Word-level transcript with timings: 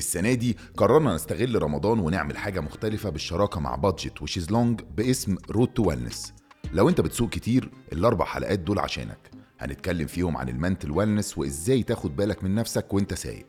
السنة 0.00 0.34
دي 0.34 0.56
قررنا 0.76 1.14
نستغل 1.14 1.62
رمضان 1.62 1.98
ونعمل 1.98 2.36
حاجة 2.38 2.60
مختلفة 2.60 3.10
بالشراكة 3.10 3.60
مع 3.60 3.74
بادجت 3.76 4.22
وشيزلونج 4.22 4.80
باسم 4.96 5.36
road 5.50 5.68
to 5.68 5.88
wellness 5.88 6.32
لو 6.72 6.88
انت 6.88 7.00
بتسوق 7.00 7.28
كتير 7.28 7.70
الأربع 7.92 8.24
حلقات 8.24 8.58
دول 8.58 8.78
عشانك. 8.78 9.30
هنتكلم 9.60 10.06
فيهم 10.06 10.36
عن 10.36 10.48
ال 10.48 10.54
mental 10.54 10.90
wellness 10.90 11.38
وإزاي 11.38 11.82
تاخد 11.82 12.16
بالك 12.16 12.44
من 12.44 12.54
نفسك 12.54 12.94
وانت 12.94 13.14
سايق. 13.14 13.46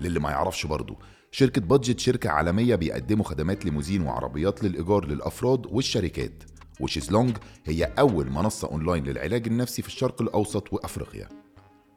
للي 0.00 0.20
ما 0.20 0.30
يعرفش 0.30 0.66
برضو 0.66 0.96
شركة 1.30 1.60
بادجت 1.60 2.00
شركة 2.00 2.30
عالمية 2.30 2.74
بيقدموا 2.74 3.24
خدمات 3.24 3.64
ليموزين 3.64 4.02
وعربيات 4.02 4.64
للإيجار 4.64 5.06
للأفراد 5.06 5.66
والشركات 5.66 6.44
وشيزلونج 6.80 7.36
هي 7.66 7.84
أول 7.84 8.30
منصة 8.30 8.68
أونلاين 8.68 9.04
للعلاج 9.04 9.46
النفسي 9.46 9.82
في 9.82 9.88
الشرق 9.88 10.22
الأوسط 10.22 10.72
وأفريقيا. 10.72 11.28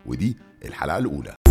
ودي 0.05 0.37
الحلقة 0.65 0.97
الأولى. 0.97 1.48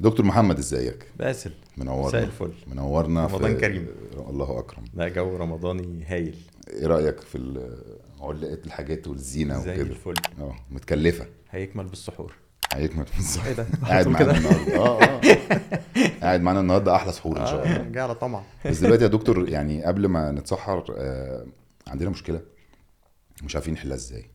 دكتور 0.00 0.26
محمد 0.26 0.58
إزيك؟ 0.58 1.06
باسل. 1.18 1.52
منورنا. 1.76 2.08
مساء 2.08 2.22
الفل. 2.24 2.52
منورنا 2.66 3.26
في- 3.26 3.34
رمضان 3.34 3.56
كريم. 3.58 3.86
الله 4.28 4.58
أكرم. 4.58 4.84
لا 4.94 5.08
جو 5.08 5.36
رمضاني 5.36 6.04
هايل. 6.04 6.36
إيه 6.70 6.86
رأيك 6.86 7.20
في 7.20 7.38
علقة 8.20 8.58
الحاجات 8.66 9.08
والزينة 9.08 9.60
زي 9.60 9.70
وكده؟ 9.72 9.82
الفل. 9.82 10.14
آه 10.40 10.54
متكلفة. 10.70 11.26
هيكمل 11.50 11.84
بالسحور. 11.84 12.34
هيكمل 12.72 13.04
بالظبط. 13.16 13.44
إيه 13.46 13.52
ده؟ 13.52 13.66
قاعد 13.88 14.08
معانا 14.08 14.36
النهارده. 14.38 14.76
آه 14.76 15.02
آه. 15.02 15.20
قاعد 16.22 16.40
معانا 16.40 16.60
النهارده 16.60 16.96
أحلى 16.96 17.12
سحور 17.12 17.40
إن 17.40 17.46
شاء 17.46 17.66
الله. 17.66 17.82
جاي 17.90 18.02
على 18.02 18.14
طمع. 18.14 18.42
بس 18.66 18.78
دلوقتي 18.80 19.02
يا 19.02 19.08
دكتور 19.18 19.48
يعني 19.48 19.84
قبل 19.84 20.06
ما 20.06 20.30
نتسحر 20.32 20.84
آه 20.98 21.46
عندنا 21.88 22.10
مشكلة 22.10 22.40
مش 23.42 23.54
عارفين 23.54 23.74
نحلها 23.74 23.96
إزاي. 23.96 24.30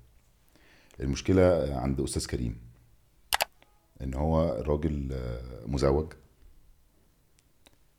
المشكلة 1.00 1.74
عند 1.76 2.02
أستاذ 2.02 2.26
كريم. 2.28 2.58
إن 4.04 4.14
هو 4.14 4.64
راجل 4.68 5.10
آه، 5.12 5.42
مزوج. 5.68 6.14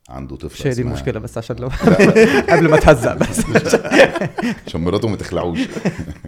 عنده 0.09 0.35
طفل 0.35 0.45
مش 0.59 0.67
هي 0.67 0.73
دي 0.73 0.81
المشكلة 0.81 1.19
بس 1.19 1.37
عشان 1.37 1.55
لو 1.55 1.67
قبل 2.51 2.69
ما 2.69 2.77
تهزق 2.79 3.13
بس. 3.13 3.39
عشان 4.67 4.81
مراته 4.81 5.07
ما 5.07 5.15
تخلعوش. 5.15 5.59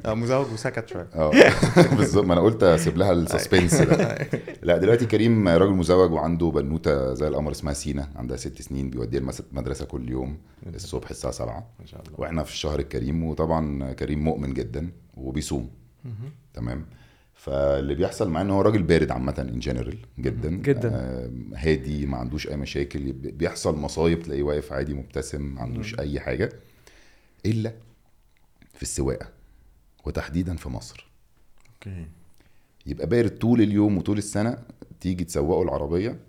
آه 0.06 0.14
متجوز 0.14 0.54
وسكت 0.54 0.88
شوية. 0.88 1.08
آه. 1.16 1.32
بالظبط 1.96 2.26
ما 2.26 2.34
أنا 2.34 2.42
قلت 2.42 2.64
أسيب 2.64 2.98
لها 2.98 3.12
ال 3.12 3.19
suspense 3.19 3.76
ده. 3.82 4.28
لا 4.62 4.78
دلوقتي 4.78 5.06
كريم 5.06 5.48
راجل 5.48 5.72
متجوز 5.72 6.12
وعنده 6.12 6.50
بنوتة 6.52 7.14
زي 7.14 7.28
القمر 7.28 7.52
اسمها 7.52 7.74
سينا 7.74 8.10
عندها 8.16 8.38
ست 8.38 8.62
سنين 8.62 8.90
بيوديها 8.90 9.22
المدرسة 9.52 9.86
كل 9.86 10.10
يوم 10.10 10.38
الصبح 10.76 11.10
الساعة 11.10 11.34
7 11.34 11.68
ما 11.80 11.86
شاء 11.86 12.02
الله. 12.02 12.14
وإحنا 12.20 12.44
في 12.44 12.52
الشهر 12.52 12.80
الكريم 12.80 13.24
وطبعا 13.24 13.94
كريم 13.94 14.24
مؤمن 14.24 14.54
جدا 14.54 14.92
وبيصوم. 15.18 15.70
تمام؟ 16.54 16.86
فاللي 17.40 17.96
بيحصل 17.96 18.30
معاه 18.30 18.44
ان 18.44 18.50
هو 18.50 18.62
راجل 18.62 18.84
بارد 18.84 19.12
عامة 19.12 19.36
in 19.40 19.60
general 19.60 19.98
جدا. 20.20 20.50
جدا. 20.50 20.90
آه 20.94 21.30
هادي 21.56 22.06
ما 22.06 22.18
عندوش 22.18 22.48
أي 22.48 22.58
مشاكل. 22.58 23.12
بيحصل 23.14 23.76
مصايب 23.78 24.24
تلاقيه 24.24 24.44
واقف 24.44 24.74
عادي 24.74 24.94
مبتسم 24.94 25.42
ما 25.56 25.62
عندوش 25.62 26.00
أي 26.00 26.20
حاجة. 26.20 26.50
إلا 27.46 27.74
في 28.74 28.82
السواقة 28.82 29.30
وتحديدا 30.06 30.56
في 30.56 30.70
مصر. 30.70 31.10
أوكي. 31.74 32.06
يبقى 32.86 33.08
بارد 33.08 33.38
طول 33.38 33.62
اليوم 33.62 33.98
وطول 33.98 34.18
السنة 34.18 34.58
تيجي 35.02 35.24
تسوقه 35.24 35.64
العربية 35.64 36.20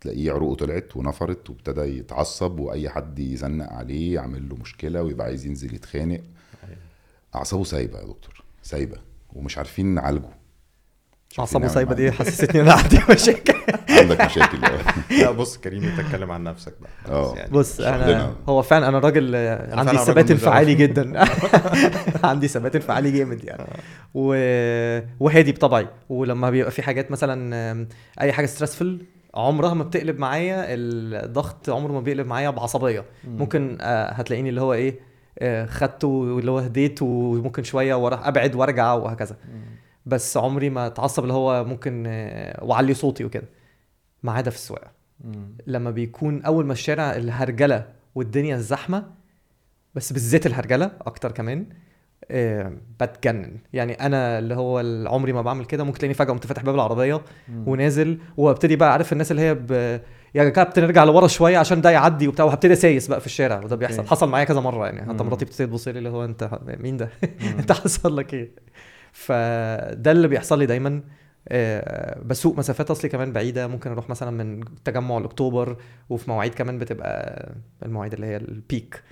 تلاقيه 0.00 0.32
عروقه 0.32 0.54
طلعت 0.54 0.96
ونفرت 0.96 1.50
وابتدى 1.50 1.80
يتعصب 1.80 2.58
وأي 2.60 2.88
حد 2.88 3.18
يزنق 3.18 3.72
عليه 3.72 4.14
يعمل 4.14 4.48
له 4.48 4.56
مشكلة 4.56 5.02
ويبقى 5.02 5.26
عايز 5.26 5.46
ينزل 5.46 5.74
يتخانق. 5.74 6.20
أعصابه 7.34 7.64
سايبة 7.64 7.98
يا 7.98 8.04
دكتور 8.04 8.44
سايبة 8.62 8.96
ومش 9.32 9.58
عارفين 9.58 9.86
نعالجه. 9.86 10.41
سايبه 11.44 11.84
معاه 11.84 11.94
دي 11.94 12.12
حسستني 12.12 12.60
إن 12.60 12.66
أنا 12.68 12.74
عندي 12.74 12.98
مشاكل. 13.12 13.54
عندك 13.90 14.20
مشاكل 14.24 14.64
آه. 14.64 14.80
لا 15.22 15.30
بص 15.30 15.56
كريم 15.58 15.84
أنت 15.84 15.98
اتكلم 15.98 16.30
عن 16.30 16.42
نفسك 16.44 16.74
بقى. 16.80 16.90
آه. 17.16 17.32
بس 17.32 17.36
يعني 17.36 17.50
بص. 17.52 17.80
أنا 17.80 18.34
هو 18.48 18.62
فعلا 18.62 18.88
أنا 18.88 18.98
راجل 18.98 19.32
آه، 19.34 19.76
عندي 19.76 19.98
ثبات 19.98 20.30
انفعالي. 20.30 20.74
جدا. 20.74 21.24
عندي 22.24 22.48
ثبات 22.48 22.76
انفعالي 22.76 23.10
جامد 23.10 23.44
يعني. 23.44 23.64
و... 24.14 24.26
وهادي 25.20 25.52
بطبعي. 25.52 25.86
ولما 26.08 26.50
بيبقى 26.50 26.70
في 26.70 26.82
حاجات 26.82 27.10
مثلا 27.10 27.86
أي 28.20 28.32
حاجة 28.32 28.46
ستريسفل 28.46 29.02
عمرها 29.34 29.74
ما 29.74 29.84
بتقلب 29.84 30.18
معايا 30.18 30.64
الضغط 30.68 31.70
عمره 31.70 31.92
ما 31.92 32.00
بيقلب 32.00 32.26
معايا 32.26 32.50
بعصبية. 32.50 33.04
ممكن 33.24 33.78
آه، 33.80 34.12
هتلاقيني 34.12 34.48
اللي 34.48 34.60
هو 34.60 34.72
إيه 34.72 35.12
آه، 35.38 35.66
خدته 35.66 36.08
واللي 36.08 36.50
هو 36.50 36.58
هديت 36.58 37.02
وممكن 37.02 37.62
شوية 37.62 37.94
ورا 37.94 38.20
أبعد 38.28 38.54
وأرجع 38.54 38.92
وهكذا. 38.92 39.36
بس 40.06 40.36
عمري 40.36 40.70
ما 40.70 40.86
اتعصب 40.86 41.22
اللي 41.22 41.34
هو 41.34 41.64
ممكن 41.64 42.04
آه، 42.06 42.64
واعلي 42.64 42.94
صوتي 42.94 43.24
وكده. 43.24 43.48
ما 44.22 44.32
عدا 44.32 44.50
في 44.50 44.56
السواقة. 44.56 44.90
لما 45.66 45.90
بيكون 45.90 46.42
أول 46.42 46.66
ما 46.66 46.72
الشارع 46.72 47.16
الهرجلة 47.16 47.86
والدنيا 48.14 48.56
الزحمة 48.56 49.04
بس 49.94 50.12
بالذات 50.12 50.46
الهرجلة 50.46 50.90
أكتر 51.00 51.32
كمان 51.32 51.66
آه 52.30 52.72
بتجنن. 53.00 53.56
يعني 53.72 53.92
أنا 53.92 54.38
اللي 54.38 54.54
هو 54.54 54.78
عمري 55.08 55.32
ما 55.32 55.42
بعمل 55.42 55.64
كده. 55.64 55.84
ممكن 55.84 55.98
تلاقيني 55.98 56.14
فجأة 56.14 56.32
قمت 56.32 56.46
فاتح 56.46 56.62
باب 56.62 56.74
العربية 56.74 57.20
ونازل 57.66 58.18
وابتدي 58.36 58.76
بقى 58.76 58.92
عارف 58.92 59.12
الناس 59.12 59.30
اللي 59.30 59.42
هي 59.42 59.54
ب... 59.54 60.00
يا 60.34 60.48
كابتن 60.48 60.82
ارجع 60.82 61.04
لورا 61.04 61.26
شوية 61.26 61.58
عشان 61.58 61.80
ده 61.80 61.90
يعدي 61.90 62.28
وبتاع 62.28 62.44
وهبتدي 62.44 62.72
أسايس 62.72 63.08
بقى 63.08 63.20
في 63.20 63.26
الشارع. 63.26 63.64
وده 63.64 63.76
بيحصل. 63.76 64.06
حصل 64.06 64.28
معايا 64.28 64.44
كذا 64.44 64.60
مرة 64.60 64.86
يعني. 64.86 65.02
حتى 65.02 65.22
مم. 65.22 65.26
مراتي 65.26 65.44
بتبتدي 65.44 65.66
تبص 65.66 65.88
لي 65.88 65.98
اللي 65.98 66.08
هو 66.08 66.24
أنت 66.24 66.50
مين 66.62 66.96
ده؟ 66.96 67.08
أنت 67.58 67.72
حصل 67.72 68.16
لك 68.16 68.34
إيه؟ 68.34 68.50
فده 69.12 70.12
اللي 70.12 70.28
بيحصل 70.28 70.58
لي 70.58 70.66
دايما. 70.66 71.00
آه، 71.48 72.18
بسوق 72.24 72.58
مسافات 72.58 72.90
أصلي 72.90 73.10
كمان 73.10 73.32
بعيدة. 73.32 73.66
ممكن 73.66 73.90
أروح 73.90 74.10
مثلا 74.10 74.30
من 74.30 74.64
تجمع 74.84 75.18
لاكتوبر 75.18 75.76
وفي 76.10 76.30
مواعيد 76.30 76.54
كمان 76.54 76.78
بتبقى 76.78 77.48
المواعيد 77.86 78.14
اللي 78.14 78.26
هي 78.26 78.36
البيك 78.36 79.02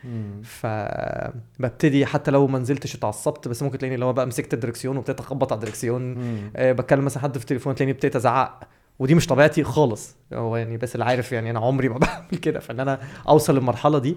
فببتدي 0.43 2.06
حتى 2.06 2.31
لو 2.31 2.47
ما 2.47 2.59
نزلتش 2.59 2.94
اتعصبت 2.94 3.49
بس 3.49 3.62
ممكن 3.62 3.78
تلاقيني 3.78 3.94
اللي 3.94 4.05
هو 4.05 4.12
بقى 4.12 4.27
مسكت 4.27 4.55
الدركسيون 4.55 4.97
وابتديت 4.97 5.21
أخبط 5.21 5.53
على 5.53 5.60
الدركسيون. 5.60 6.16
آه، 6.56 6.72
بتكلم 6.72 7.05
مثلا 7.05 7.22
حد 7.22 7.39
في 7.39 7.44
التليفون 7.44 7.75
تلاقيني 7.75 7.93
ابتديت 7.93 8.16
أزعق. 8.16 8.60
ودي 8.99 9.15
مش 9.15 9.27
طبيعتي 9.27 9.65
خالص. 9.65 10.16
هو 10.33 10.56
يعني 10.56 10.77
بس 10.77 10.94
اللي 10.94 11.05
عارف 11.05 11.33
يعني 11.33 11.50
أنا 11.50 11.60
عمري 11.60 11.89
ما 11.89 11.99
بعمل 12.09 12.39
كده. 12.43 12.60
فإن 12.60 12.81
أنا 12.81 13.00
أوصل 13.28 13.55
للمرحلة 13.55 13.99
دي 13.99 14.16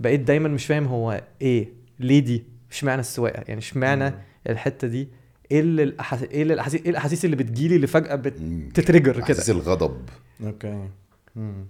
بقيت 0.00 0.20
دايما 0.20 0.48
مش 0.48 0.66
فاهم 0.66 0.86
هو 0.86 1.22
إيه 1.42 1.68
ليه 2.00 2.18
دي؟ 2.18 2.44
اشمعنى 2.70 3.00
السواقة؟ 3.00 3.44
يعني 3.48 3.58
اشمعنى 3.58 4.14
الحتة 4.48 4.88
دي 4.88 5.08
إيه 5.50 5.60
اللي 5.60 5.82
الأحاسيس 5.82 6.28
إيه 6.28 6.42
اللي 6.42 6.54
الاحاسيس 6.54 6.82
إيه 6.82 6.90
الأحاسيس 6.90 7.24
اللي 7.24 7.36
بتجيلي 7.36 7.76
اللي 7.76 7.86
فجأة 7.86 8.14
احساس 9.22 9.46
كده؟ 9.46 9.56
الغضب. 9.58 10.08
أوكي. 10.44 10.88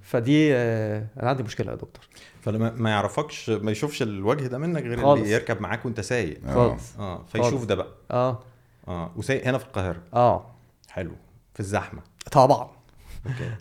فدي 0.03 0.55
آه، 0.55 1.07
أنا 1.21 1.31
عندي 1.31 1.43
مشكلة 1.43 1.71
يا 1.71 1.77
دكتور. 1.77 2.05
فلما 2.41 2.71
ما 2.77 2.91
يعرفكش 2.91 3.51
ما 3.51 3.71
يشوفش 3.71 4.03
الوجه 4.03 4.47
ده 4.47 4.59
منك 4.59 4.83
غير 4.83 5.01
خالص. 5.03 5.21
اللي 5.21 5.35
يركب 5.35 5.61
معاك 5.61 5.85
وأنت 5.85 6.01
سايق. 6.01 6.41
آه. 6.47 6.55
خالص. 6.55 6.99
آه 6.99 7.25
فيشوف. 7.33 7.65
ده 7.65 7.75
بقى. 7.75 7.89
آه. 8.11 8.41
آه 8.89 9.11
وسايق 9.17 9.47
هنا 9.47 9.59
في 9.59 9.65
القاهرة. 9.65 10.03
آه. 10.15 10.47
حلو. 10.91 11.13
في 11.55 11.61
الزحمة. 11.61 12.01
طبعا. 12.33 12.71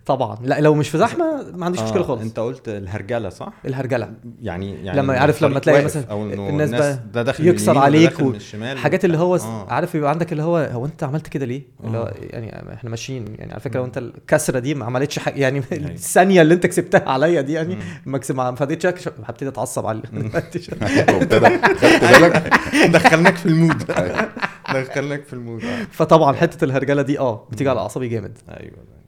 طبعا 0.06 0.38
لا 0.44 0.60
لو 0.60 0.74
مش 0.74 0.90
في 0.90 0.98
زحمة 0.98 1.52
ما 1.54 1.66
عنديش 1.66 1.82
مشكلة 1.82 2.04
خالص 2.04 2.22
أنت 2.22 2.40
قلت 2.40 2.70
الهرجلة 2.70 3.30
صح؟ 3.30 3.54
الهرجلة 3.66 4.14
يعني 4.42 4.86
يعني 4.86 5.00
لما 5.00 5.20
عارف 5.20 5.42
لما 5.42 5.60
تلاقي 5.60 5.86
مثلا 5.86 6.12
إنه 6.12 6.50
الناس 6.50 6.70
بقى 6.70 7.00
ده 7.14 7.24
داخل 7.24 7.48
يكسر 7.48 7.78
عليك 7.78 8.20
و- 8.20 8.34
حاجات 8.76 9.06
اللي 9.06 9.18
هو 9.18 9.36
آه. 9.36 9.68
عارف 9.70 9.96
يبقى 9.96 10.10
عندك 10.10 10.32
اللي 10.32 10.44
هو 10.44 10.58
هو 10.58 10.86
أنت 10.86 11.04
عملت 11.04 11.28
كده 11.28 11.46
ليه؟ 11.46 11.64
اللي 11.84 11.98
هو 11.98 12.04
آه. 12.04 12.14
يعني 12.30 12.74
إحنا 12.74 12.90
ماشيين 12.90 13.26
يعني 13.40 13.52
على 13.52 13.62
فكرة 13.62 13.80
لو 13.80 13.86
أنت 13.86 13.98
الكسرة 13.98 14.60
دي 14.60 14.76
ما 14.76 14.86
عملتش 14.86 15.20
حاجة 15.20 15.40
يعني 15.40 15.62
أيوة. 15.72 15.88
الثانية 15.92 16.42
اللي 16.42 16.54
أنت 16.54 16.66
كسبتها 16.66 17.10
عليا 17.10 17.42
دي 17.42 17.54
يعني. 17.54 17.78
ما 18.06 18.56
فادتش 18.56 19.08
هبتدي 19.26 19.50
أتعصب 19.50 19.86
على 19.86 20.02
وابتدى 21.14 21.46
خدت 21.82 22.04
بالك 22.04 22.54
دخلناك 22.86 23.36
في 23.36 23.46
ال 23.46 23.53
mood 23.53 23.84
دخلناك 24.74 25.24
في 25.24 25.34
ال 25.34 25.40
mood 25.40 25.64
آه. 25.64 25.88
فطبعا 25.92 26.34
حتة 26.36 26.66
الهرجلة 26.66 27.02
دي 27.02 27.20
آه 27.20 27.48
بتيجي 27.52 27.70
على 27.70 27.80
أعصابي 27.80 28.08
جامد 28.08 28.38
أيوه 28.50 29.01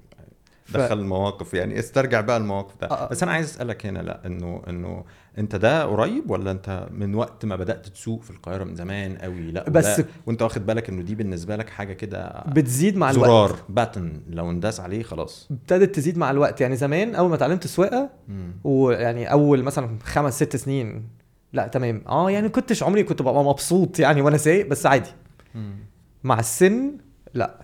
دخل 0.73 0.99
المواقف 0.99 1.53
يعني 1.53 1.79
استرجع 1.79 2.21
بقى 2.21 2.37
المواقف 2.37 2.73
ده. 2.81 2.87
آه. 2.87 3.09
بس 3.09 3.23
أنا 3.23 3.31
عايز 3.31 3.49
أسألك 3.49 3.85
هنا 3.85 3.99
لا 3.99 4.25
إنه 4.25 4.61
إنه 4.69 5.03
أنت 5.37 5.55
ده 5.55 5.83
قريب 5.85 6.31
ولا 6.31 6.51
أنت 6.51 6.87
من 6.91 7.15
وقت 7.15 7.45
ما 7.45 7.55
بدأت 7.55 7.87
تسوق 7.87 8.21
في 8.21 8.31
القاهرة 8.31 8.63
من 8.63 8.75
زمان 8.75 9.17
قوي؟ 9.17 9.51
لا 9.51 9.69
بس- 9.69 10.01
وأنت 10.27 10.41
واخد 10.41 10.65
بالك 10.65 10.89
إنه 10.89 11.01
دي 11.01 11.15
بالنسبة 11.15 11.55
لك 11.55 11.69
حاجة 11.69 11.93
كده 11.93 12.43
بتزيد 12.47 12.97
مع 12.97 13.09
الوقت. 13.11 13.27
زرار 13.29 13.55
باتن 13.69 14.21
لو 14.29 14.49
انداس 14.51 14.79
عليه 14.79 15.03
خلاص. 15.03 15.47
ابتدت 15.51 15.95
تزيد 15.95 16.17
مع 16.17 16.31
الوقت. 16.31 16.61
يعني 16.61 16.75
زمان 16.75 17.15
أول 17.15 17.29
ما 17.29 17.35
اتعلمت 17.35 17.65
السواقة 17.65 18.09
مم. 18.27 18.51
ويعني 18.63 19.31
أول 19.31 19.63
مثلا 19.63 19.97
خمس 20.03 20.35
ست 20.35 20.55
سنين 20.55 21.07
لا 21.53 21.67
تمام. 21.67 22.01
آه 22.07 22.31
يعني 22.31 22.49
كنتش 22.49 22.83
عمري 22.83 23.03
كنت 23.03 23.21
ببقى 23.21 23.43
مبسوط 23.43 23.99
يعني 23.99 24.21
وأنا 24.21 24.37
سايق 24.37 24.67
بس 24.67 24.85
عادي. 24.85 25.09
مم. 25.55 25.75
مع 26.23 26.39
السن 26.39 26.91
لا. 27.33 27.62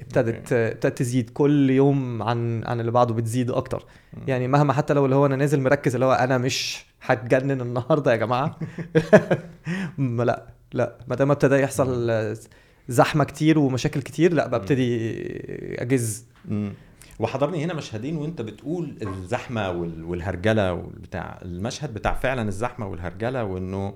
ابتدت 0.00 0.52
ابتدت 0.52 0.98
تزيد 0.98 1.30
كل 1.30 1.70
يوم 1.70 2.22
عن 2.22 2.64
عن 2.64 2.80
اللي 2.80 2.90
بعده 2.90 3.14
بتزيد 3.14 3.50
أكتر. 3.50 3.84
يعني 4.26 4.48
مهما 4.48 4.72
حتى 4.72 4.94
لو 4.94 5.04
اللي 5.04 5.16
هو 5.16 5.26
أنا 5.26 5.36
نازل 5.36 5.60
مركز 5.60 5.94
اللي 5.94 6.06
هو 6.06 6.12
أنا 6.12 6.38
مش 6.38 6.84
هتجنن 7.02 7.60
النهارده 7.60 8.10
يا 8.12 8.16
جماعة. 8.16 8.58
ما 9.98 10.22
لا 10.28 10.46
لا. 10.72 10.96
ما 11.08 11.16
دام 11.16 11.30
ابتدى 11.30 11.54
يحصل 11.54 12.36
زحمة 12.88 13.24
كتير 13.24 13.58
ومشاكل 13.58 14.02
كتير 14.02 14.32
لا 14.34 14.46
ببتدي 14.46 15.10
أجز. 15.82 16.24
وحضرني 17.18 17.64
هنا 17.64 17.74
مشهدين 17.74 18.16
وأنت 18.16 18.42
بتقول 18.42 18.96
الزحمة 19.02 19.70
وال- 19.70 20.04
والهرجلة 20.04 20.72
والبتاع. 20.72 21.38
المشهد 21.42 21.94
بتاع 21.94 22.14
فعلا 22.14 22.48
الزحمة 22.48 22.86
والهرجلة 22.86 23.44
وإنه 23.44 23.94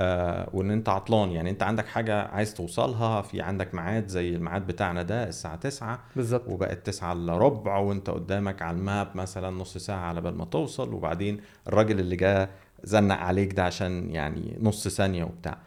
آه 0.00 0.48
وإن 0.52 0.70
أنت 0.70 0.88
عطلان. 0.88 1.30
يعني 1.30 1.50
أنت 1.50 1.62
عندك 1.62 1.86
حاجة 1.86 2.22
عايز 2.22 2.54
توصلها 2.54 3.22
في 3.22 3.40
عندك 3.42 3.74
ميعاد 3.74 4.08
زي 4.08 4.28
الميعاد 4.36 4.66
بتاعنا 4.66 5.02
ده 5.02 5.28
الساعة 5.28 5.56
9 5.56 5.98
بالظبط. 6.16 6.48
وبقت 6.48 6.86
9 6.86 7.12
إلا 7.12 7.38
ربع 7.38 7.78
وأنت 7.78 8.10
قدامك 8.10 8.62
على 8.62 8.76
ال 8.76 8.84
map 8.84 9.08
مثلا 9.16 9.50
نص 9.50 9.78
ساعة 9.78 10.00
على 10.06 10.20
بال 10.20 10.34
ما 10.36 10.44
توصل 10.44 10.94
وبعدين 10.94 11.40
الراجل 11.68 12.00
اللي 12.00 12.16
جه 12.16 12.50
زنق 12.84 13.16
عليك 13.16 13.52
ده 13.52 13.64
عشان 13.64 14.10
يعني 14.10 14.56
نص 14.60 14.88
ثانية 14.88 15.24
وبتاع. 15.24 15.58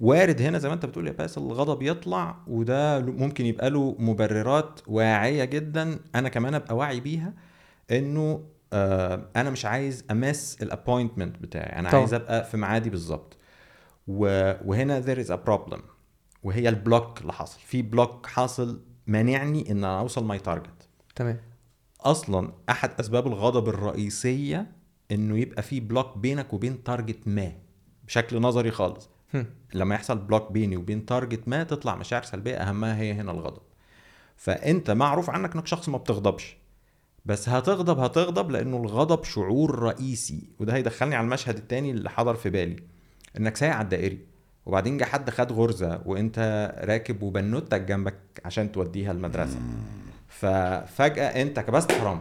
وارد 0.00 0.42
هنا 0.42 0.58
زي 0.58 0.68
ما 0.68 0.74
أنت 0.74 0.86
بتقول 0.86 1.06
يا 1.06 1.12
باسل 1.12 1.40
الغضب 1.42 1.82
يطلع 1.82 2.36
وده 2.46 2.98
ممكن 3.00 3.46
يبقى 3.46 3.70
له 3.70 3.96
مبررات 3.98 4.80
واعية 4.86 5.44
جدا. 5.44 5.98
أنا 6.14 6.28
كمان 6.28 6.54
أبقى 6.54 6.76
واعي 6.76 7.00
بيها 7.00 7.32
إنه 7.90 8.42
آه 8.72 9.22
أنا 9.36 9.50
مش 9.50 9.64
عايز 9.66 10.04
أ 10.10 10.20
miss 10.20 10.58
ال 10.62 10.68
appointment 10.68 11.38
بتاعي. 11.38 11.78
أنا 11.78 11.88
طبعا. 11.90 12.00
عايز 12.00 12.14
أبقى 12.14 12.44
في 12.44 12.56
ميعادي 12.56 12.90
بالظبط. 12.90 13.36
وهنا 14.06 15.02
there 15.02 15.26
is 15.26 15.30
a 15.30 15.38
problem. 15.50 15.80
وهي 16.42 16.68
ال 16.68 16.77
block 16.77 17.20
اللي 17.20 17.32
حاصل 17.32 17.60
في 17.60 17.82
block 17.82 18.26
حاصل 18.26 18.80
مانعني 19.06 19.70
إن 19.70 19.76
أنا 19.76 20.00
أوصل 20.00 20.24
my 20.24 20.38
target 20.38 20.88
تمام. 21.16 21.40
أصلا 22.00 22.52
أحد 22.70 22.90
أسباب 23.00 23.26
الغضب 23.26 23.68
الرئيسية 23.68 24.72
إنه 25.10 25.38
يبقى 25.38 25.62
في 25.62 25.80
block 25.80 26.18
بينك 26.18 26.52
وبين 26.52 26.82
target 26.84 27.28
ما. 27.28 27.52
بشكل 28.06 28.40
نظري 28.40 28.70
خالص. 28.70 29.10
هم. 29.34 29.46
لما 29.74 29.94
يحصل 29.94 30.18
block 30.18 30.52
بيني 30.52 30.76
وبين 30.76 31.06
target 31.06 31.48
ما 31.48 31.62
تطلع 31.62 31.96
مشاعر 31.96 32.22
سلبية. 32.22 32.54
أهمها 32.56 32.96
هي 32.96 33.12
هنا 33.12 33.32
الغضب. 33.32 33.62
فأنت 34.36 34.90
معروف 34.90 35.30
عنك 35.30 35.54
إنك 35.54 35.66
شخص 35.66 35.88
ما 35.88 35.98
بتغضبش. 35.98 36.56
بس 37.24 37.48
هتغضب 37.48 37.98
هتغضب 37.98 38.50
لأنه 38.50 38.76
الغضب 38.76 39.24
شعور 39.24 39.78
رئيسي. 39.78 40.48
وده 40.58 40.74
هيدخلني 40.74 41.14
على 41.14 41.24
المشهد 41.24 41.56
التاني 41.56 41.90
اللي 41.90 42.10
حضر 42.10 42.34
في 42.34 42.50
بالي. 42.50 42.76
إنك 43.38 43.56
سايق 43.56 43.72
على 43.74 43.84
الدائري 43.84 44.18
وبعدين 44.66 44.96
جه 44.96 45.04
حد 45.04 45.30
خد 45.30 45.52
غرزة 45.52 46.00
وأنت 46.06 46.38
راكب 46.84 47.22
وبنوتك 47.22 47.80
جنبك 47.80 48.14
عشان 48.44 48.72
توديها 48.72 49.12
المدرسة. 49.12 49.58
ففجاه 50.28 51.42
أنت 51.42 51.60
كبست 51.60 51.92
هم. 51.92 52.20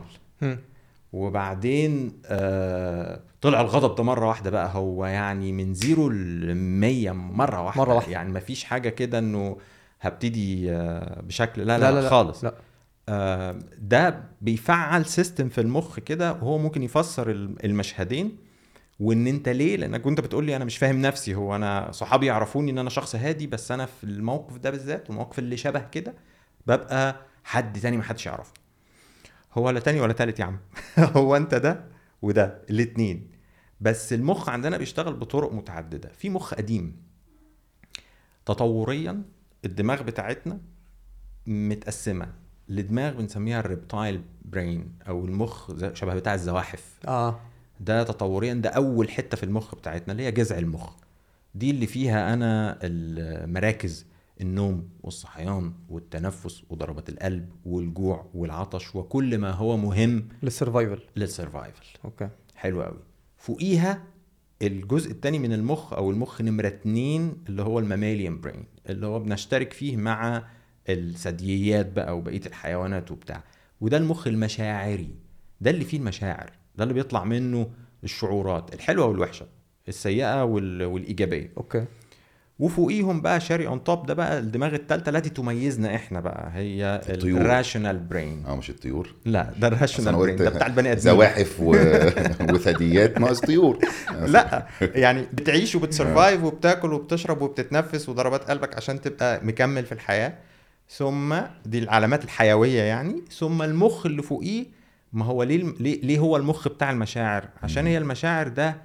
وبعدين 1.13 2.21
آه 2.25 3.19
طلع 3.41 3.61
الغضب 3.61 3.95
ده 3.95 4.03
مرة 4.03 4.27
واحدة 4.27 4.49
بقى 4.49 4.69
هو 4.73 5.05
يعني 5.05 5.51
من 5.51 5.73
zero 5.73 6.09
ل 6.09 6.55
100 6.55 7.11
مرة 7.11 7.61
واحدة. 7.61 7.81
مرة 7.81 7.93
واحدة. 7.95 8.11
يعني 8.11 8.33
مفيش 8.33 8.63
حاجة 8.63 8.89
كده 8.89 9.19
إنه 9.19 9.57
هبتدي 10.01 10.71
آه 10.71 11.21
بشكل 11.21 11.61
لا 11.61 11.77
لا, 11.77 11.77
لا 11.77 11.91
لا, 11.91 11.95
لا 11.95 12.01
لا 12.01 12.09
خالص. 12.09 12.43
لا. 12.43 12.53
آه 13.09 13.59
ده 13.81 14.23
بيفعل 14.41 15.05
system 15.05 15.49
في 15.49 15.61
المخ 15.61 15.99
كده 15.99 16.31
وهو 16.33 16.57
ممكن 16.57 16.83
يفسر 16.83 17.29
الم- 17.31 17.55
المشهدين 17.63 18.37
وإن 18.99 19.27
أنت 19.27 19.49
ليه؟ 19.49 19.77
لانك 19.77 20.01
كنت 20.01 20.21
بتقول 20.21 20.45
لي 20.45 20.55
أنا 20.55 20.65
مش 20.65 20.77
فاهم 20.77 21.01
نفسي. 21.01 21.35
هو 21.35 21.55
أنا 21.55 21.91
صحابي 21.91 22.25
يعرفوني 22.25 22.71
إن 22.71 22.77
أنا 22.77 22.89
شخص 22.89 23.15
هادي 23.15 23.47
بس 23.47 23.71
أنا 23.71 23.85
في 23.85 24.03
الموقف 24.03 24.57
ده 24.57 24.69
بالذات 24.69 25.09
والمواقف 25.09 25.39
اللي 25.39 25.57
شبه 25.57 25.79
كده 25.79 26.13
ببقى 26.67 27.15
حد 27.43 27.79
تاني 27.79 27.97
ما 27.97 28.03
حدش 28.03 28.25
يعرفه. 28.25 28.53
هو 29.53 29.67
ولا 29.67 29.79
تاني 29.79 29.99
ولا 30.01 30.13
تالت 30.13 30.39
يا 30.39 30.45
عم. 30.45 30.59
هو 31.17 31.35
أنت 31.35 31.55
ده 31.55 31.83
وده 32.21 32.61
الاتنين. 32.69 33.31
بس 33.81 34.13
المخ 34.13 34.49
عندنا 34.49 34.77
بيشتغل 34.77 35.13
بطرق 35.13 35.53
متعددة. 35.53 36.09
في 36.09 36.29
مخ 36.29 36.53
قديم. 36.53 36.95
تطوريا 38.45 39.21
الدماغ 39.65 40.01
بتاعتنا 40.01 40.59
متقسمة. 41.47 42.33
لدماغ 42.69 43.13
بنسميها 43.13 43.59
ال 43.59 43.67
reptile 43.67 44.21
brain 44.45 44.93
أو 45.07 45.25
المخ 45.25 45.71
شبه 45.93 46.13
بتاع 46.13 46.33
الزواحف. 46.33 46.99
آه. 47.07 47.39
ده 47.79 48.03
تطوريا 48.03 48.53
ده 48.53 48.69
أول 48.69 49.09
حتة 49.09 49.37
في 49.37 49.43
المخ 49.43 49.75
بتاعتنا 49.75 50.11
اللي 50.11 50.23
هي 50.23 50.31
جذع 50.31 50.57
المخ. 50.57 50.95
دي 51.55 51.71
اللي 51.71 51.87
فيها 51.87 52.33
أنا 52.33 52.79
المراكز 52.83 54.05
النوم 54.41 54.89
والصحيان 55.03 55.73
والتنفس 55.89 56.63
وضربات 56.69 57.09
القلب 57.09 57.49
والجوع 57.65 58.25
والعطش 58.33 58.95
وكل 58.95 59.37
ما 59.37 59.51
هو 59.51 59.77
مهم 59.77 60.27
لل 60.43 60.54
survival. 60.54 60.99
لل 61.15 61.28
survival. 61.28 61.85
Okay. 62.05 62.29
حلو 62.55 62.83
قوي 62.83 62.99
فوقيها 63.37 64.03
الجزء 64.61 65.11
الثاني 65.11 65.39
من 65.39 65.53
المخ 65.53 65.93
أو 65.93 66.11
المخ 66.11 66.41
نمرة 66.41 66.67
اتنين 66.67 67.33
اللي 67.49 67.61
هو 67.61 67.79
ال 67.79 67.86
mammalian 67.86 68.41
brain 68.41 68.65
اللي 68.89 69.05
هو 69.07 69.19
بنشترك 69.19 69.73
فيه 69.73 69.97
مع 69.97 70.43
الثدييات 70.89 71.91
بقى 71.91 72.17
وبقية 72.17 72.41
الحيوانات 72.45 73.11
وبتاع. 73.11 73.43
وده 73.81 73.97
المخ 73.97 74.27
المشاعري. 74.27 75.09
ده 75.61 75.71
اللي 75.71 75.85
فيه 75.85 75.97
المشاعر. 75.97 76.51
ده 76.79 76.83
اللي 76.83 76.93
بيطلع 76.93 77.23
منه 77.23 77.67
الشعورات 78.03 78.73
الحلوة 78.73 79.05
والوحشة 79.05 79.45
السيئة 79.87 80.43
وال... 80.43 80.83
والإيجابية. 80.83 81.51
Okay. 81.57 81.85
وفوقيهم 82.59 83.21
بقى 83.21 83.39
شاري 83.39 83.67
on 83.67 83.83
top 83.83 84.05
ده 84.05 84.13
بقى 84.13 84.39
الدماغ 84.39 84.75
الثالثه 84.75 85.09
التي 85.09 85.29
تميزنا 85.29 85.95
إحنا 85.95 86.19
بقى 86.19 86.51
هي 86.53 87.01
الطيور. 87.09 87.41
ال 87.41 87.48
rational 87.48 87.97
brain 87.99 88.45
آه 88.45 88.55
مش 88.55 88.69
الطيور؟ 88.69 89.15
لا 89.25 89.53
ده 89.59 89.67
ال 89.67 89.73
rational 89.73 90.15
brain 90.15 90.35
ده 90.35 90.49
بتاع 90.49 90.67
البني 90.67 90.91
آدمين. 90.91 91.03
زواحف 91.03 91.59
و... 91.59 91.75
وثدييات 92.53 93.19
ناقص 93.19 93.39
طيور. 93.39 93.79
لا 94.27 94.67
يعني 94.81 95.21
بتعيش 95.33 95.75
وبت 95.75 95.96
survive 95.96 96.43
وبتاكل 96.43 96.93
وبتشرب 96.93 97.41
وبتتنفس 97.41 98.09
وضربات 98.09 98.49
قلبك 98.49 98.75
عشان 98.75 99.01
تبقى 99.01 99.45
مكمل 99.45 99.85
في 99.85 99.91
الحياة. 99.91 100.33
ثم 100.89 101.35
دي 101.65 101.79
العلامات 101.79 102.23
الحيوية 102.23 102.81
يعني 102.81 103.21
ثم 103.31 103.61
المخ 103.61 104.05
اللي 104.05 104.23
فوقيه 104.23 104.65
ما 105.13 105.25
هو 105.25 105.43
ليه 105.43 105.73
ليه, 105.79 106.19
هو 106.19 106.37
المخ 106.37 106.67
بتاع 106.67 106.91
المشاعر؟ 106.91 107.45
عشان 107.63 107.87
هي 107.87 107.97
المشاعر 107.97 108.47
ده 108.47 108.77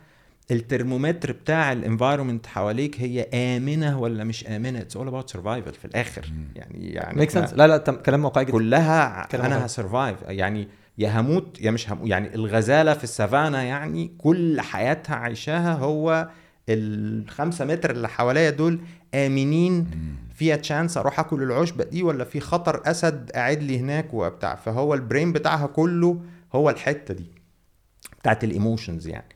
الترمومتر 0.50 1.32
بتاع 1.32 1.73
ال 1.73 1.79
environment 1.79 2.47
حواليك 2.47 3.00
هي 3.00 3.23
آمنة 3.35 3.99
ولا 4.00 4.25
مش 4.25 4.47
آمنة؟ 4.47 4.79
it's 4.79 4.97
all 4.97 5.09
about 5.09 5.31
survival 5.31 5.73
في 5.75 5.85
الآخر. 5.85 6.32
يعني 6.56 6.88
يعني 6.93 7.19
make 7.19 7.31
sense 7.31 7.53
لا 7.55 7.67
لا 7.67 7.79
كلام 7.79 8.25
واقعي 8.25 8.44
جدا. 8.44 8.53
كلها 8.53 9.26
كلام 9.32 9.44
أنا. 9.47 9.67
ه 9.67 9.73
survive 9.73 10.17
يعني 10.23 10.69
يا 10.99 11.21
هموت 11.21 11.61
يا 11.61 11.71
مش 11.71 11.91
هموت. 11.91 12.09
يعني 12.09 12.35
الغزالة 12.35 12.94
في 12.94 13.05
السافانا 13.05 13.63
يعني 13.63 14.10
كل 14.19 14.60
حياتها 14.60 15.17
عايشاها 15.17 15.75
هو 15.75 16.29
الخمسة 16.69 17.65
متر 17.65 17.91
اللي 17.91 18.08
حواليا 18.08 18.51
دول 18.51 18.81
آمنين 19.15 19.87
فيها 20.34 20.56
chance 20.56 20.96
أروح 20.96 21.20
آكل 21.20 21.43
العشبه 21.43 21.84
دي 21.84 22.03
ولا 22.03 22.24
في 22.24 22.41
خطر 22.41 22.82
أسد 22.84 23.31
قاعد 23.34 23.62
لي 23.62 23.79
هناك 23.79 24.14
وبتاع؟ 24.14 24.55
فهو 24.55 24.94
ال 24.94 25.01
brain 25.01 25.32
بتاعها 25.32 25.67
كله 25.67 26.20
هو 26.55 26.70
الحتة 26.70 27.14
دي 27.14 27.26
بتاعت 28.20 28.44
ال 28.44 28.52
emotions 28.52 29.08
يعني. 29.08 29.29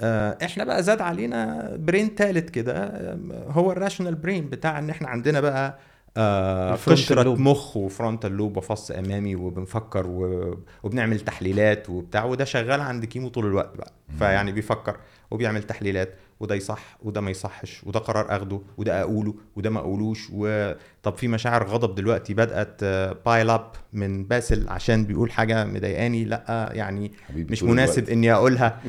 آه، 0.00 0.38
إحنا 0.44 0.64
بقى 0.64 0.82
زاد 0.82 1.00
علينا 1.00 1.70
brain 1.76 2.14
تالت 2.14 2.50
كده 2.50 2.72
آه، 2.76 3.18
هو 3.48 3.72
ال 3.72 3.77
rational 3.77 4.14
brain 4.14 4.50
بتاع 4.50 4.78
إن 4.78 4.90
إحنا 4.90 5.08
عندنا 5.08 5.40
بقى 5.40 5.78
آه 6.16 6.74
قشرة. 6.74 7.34
مخ 7.34 7.76
و 7.76 7.83
frontal 7.83 8.32
lobe 8.32 8.56
وفص 8.56 8.90
أمامي 8.90 9.36
وبنفكر 9.36 10.06
و... 10.06 10.54
وبنعمل 10.82 11.20
تحليلات 11.20 11.90
وبتاع 11.90 12.24
وده 12.24 12.44
شغال 12.44 12.80
عند 12.80 13.04
كيمو 13.04 13.28
طول 13.28 13.46
الوقت 13.46 13.76
بقى. 13.76 13.92
فيعني 14.18 14.52
بيفكر. 14.52 14.96
وبيعمل 15.30 15.62
تحليلات 15.62 16.14
وده 16.40 16.54
يصح 16.54 16.98
وده 17.02 17.20
ما 17.20 17.30
يصحش 17.30 17.82
وده 17.86 18.00
قرار 18.00 18.36
أخده 18.36 18.60
وده 18.76 19.00
أقوله 19.02 19.34
وده 19.56 19.70
ما 19.70 19.80
أقولوش 19.80 20.28
وطب 20.32 21.16
في 21.16 21.28
مشاعر 21.28 21.66
غضب 21.66 21.94
دلوقتي 21.94 22.34
بدأت 22.34 22.84
pile 23.26 23.50
up 23.50 23.70
من 23.92 24.24
باسل 24.24 24.68
عشان 24.68 25.04
بيقول 25.04 25.32
حاجة 25.32 25.64
مضايقاني 25.64 26.24
لأ 26.24 26.70
يعني 26.72 27.12
حبيبي 27.28 27.52
مش 27.52 27.62
مناسب 27.62 27.98
الوقت. 27.98 28.10
إني 28.12 28.32
أقولها. 28.32 28.80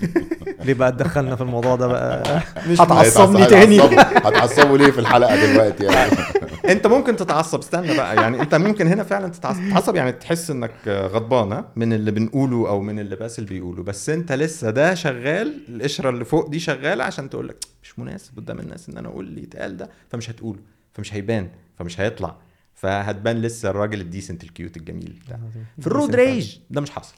ليه 0.64 0.74
بقى 0.74 0.92
تدخلنا 0.92 1.36
في 1.36 1.42
الموضوع 1.42 1.76
ده 1.76 1.86
بقى؟ 1.86 2.40
مش 2.68 2.80
هتعصبني 2.80 3.46
تاني؟ 3.46 3.80
هتعصبوا 3.80 4.78
ليه 4.78 4.90
في 4.90 4.98
الحلقة 4.98 5.52
دلوقتي 5.52 5.84
يعني؟ 5.84 6.12
انت 6.68 6.86
ممكن 6.86 7.16
تتعصب. 7.16 7.58
استنى 7.58 7.96
بقى 7.96 8.16
يعني 8.16 8.40
انت 8.42 8.54
ممكن 8.54 8.86
هنا 8.86 9.02
فعلا 9.02 9.28
تتعصب. 9.28 9.68
تتعصب 9.68 9.96
يعني 9.96 10.12
تحس 10.12 10.50
انك 10.50 10.72
غضبان 10.88 11.52
ها؟ 11.52 11.68
من 11.76 11.92
اللي 11.92 12.10
بنقوله 12.10 12.68
أو 12.68 12.80
من 12.80 12.98
اللي 12.98 13.16
باسل 13.16 13.44
بيقوله. 13.44 13.82
بس 13.82 14.10
انت 14.10 14.32
لسه 14.32 14.70
ده 14.70 14.94
شغال 14.94 15.60
القشرة 15.68 16.10
اللي 16.10 16.24
فوق 16.24 16.48
دي 16.48 16.58
شغالة 16.60 17.04
عشان 17.04 17.30
تقول 17.30 17.48
لك 17.48 17.56
مش 17.82 17.98
مناسب 17.98 18.36
قدام 18.36 18.58
الناس 18.58 18.88
ان 18.88 18.98
أنا 18.98 19.08
أقول 19.08 19.26
اللي 19.26 19.42
يتقال 19.42 19.76
ده 19.76 19.90
فمش 20.10 20.30
هتقوله 20.30 20.58
فمش 20.92 21.14
هيبان 21.14 21.48
فمش 21.78 22.00
هيطلع. 22.00 22.36
فهتبان 22.74 23.42
لسه 23.42 23.70
الراجل 23.70 24.00
ال 24.00 24.06
decent 24.06 24.44
ال 24.44 24.50
cute 24.50 24.76
الجميل 24.76 25.20
بتاع. 25.26 25.38
في 25.80 25.86
ال 25.86 25.92
road 25.92 26.14
rage. 26.14 26.56
ده 26.70 26.80
مش 26.80 26.90
حاصل. 26.90 27.14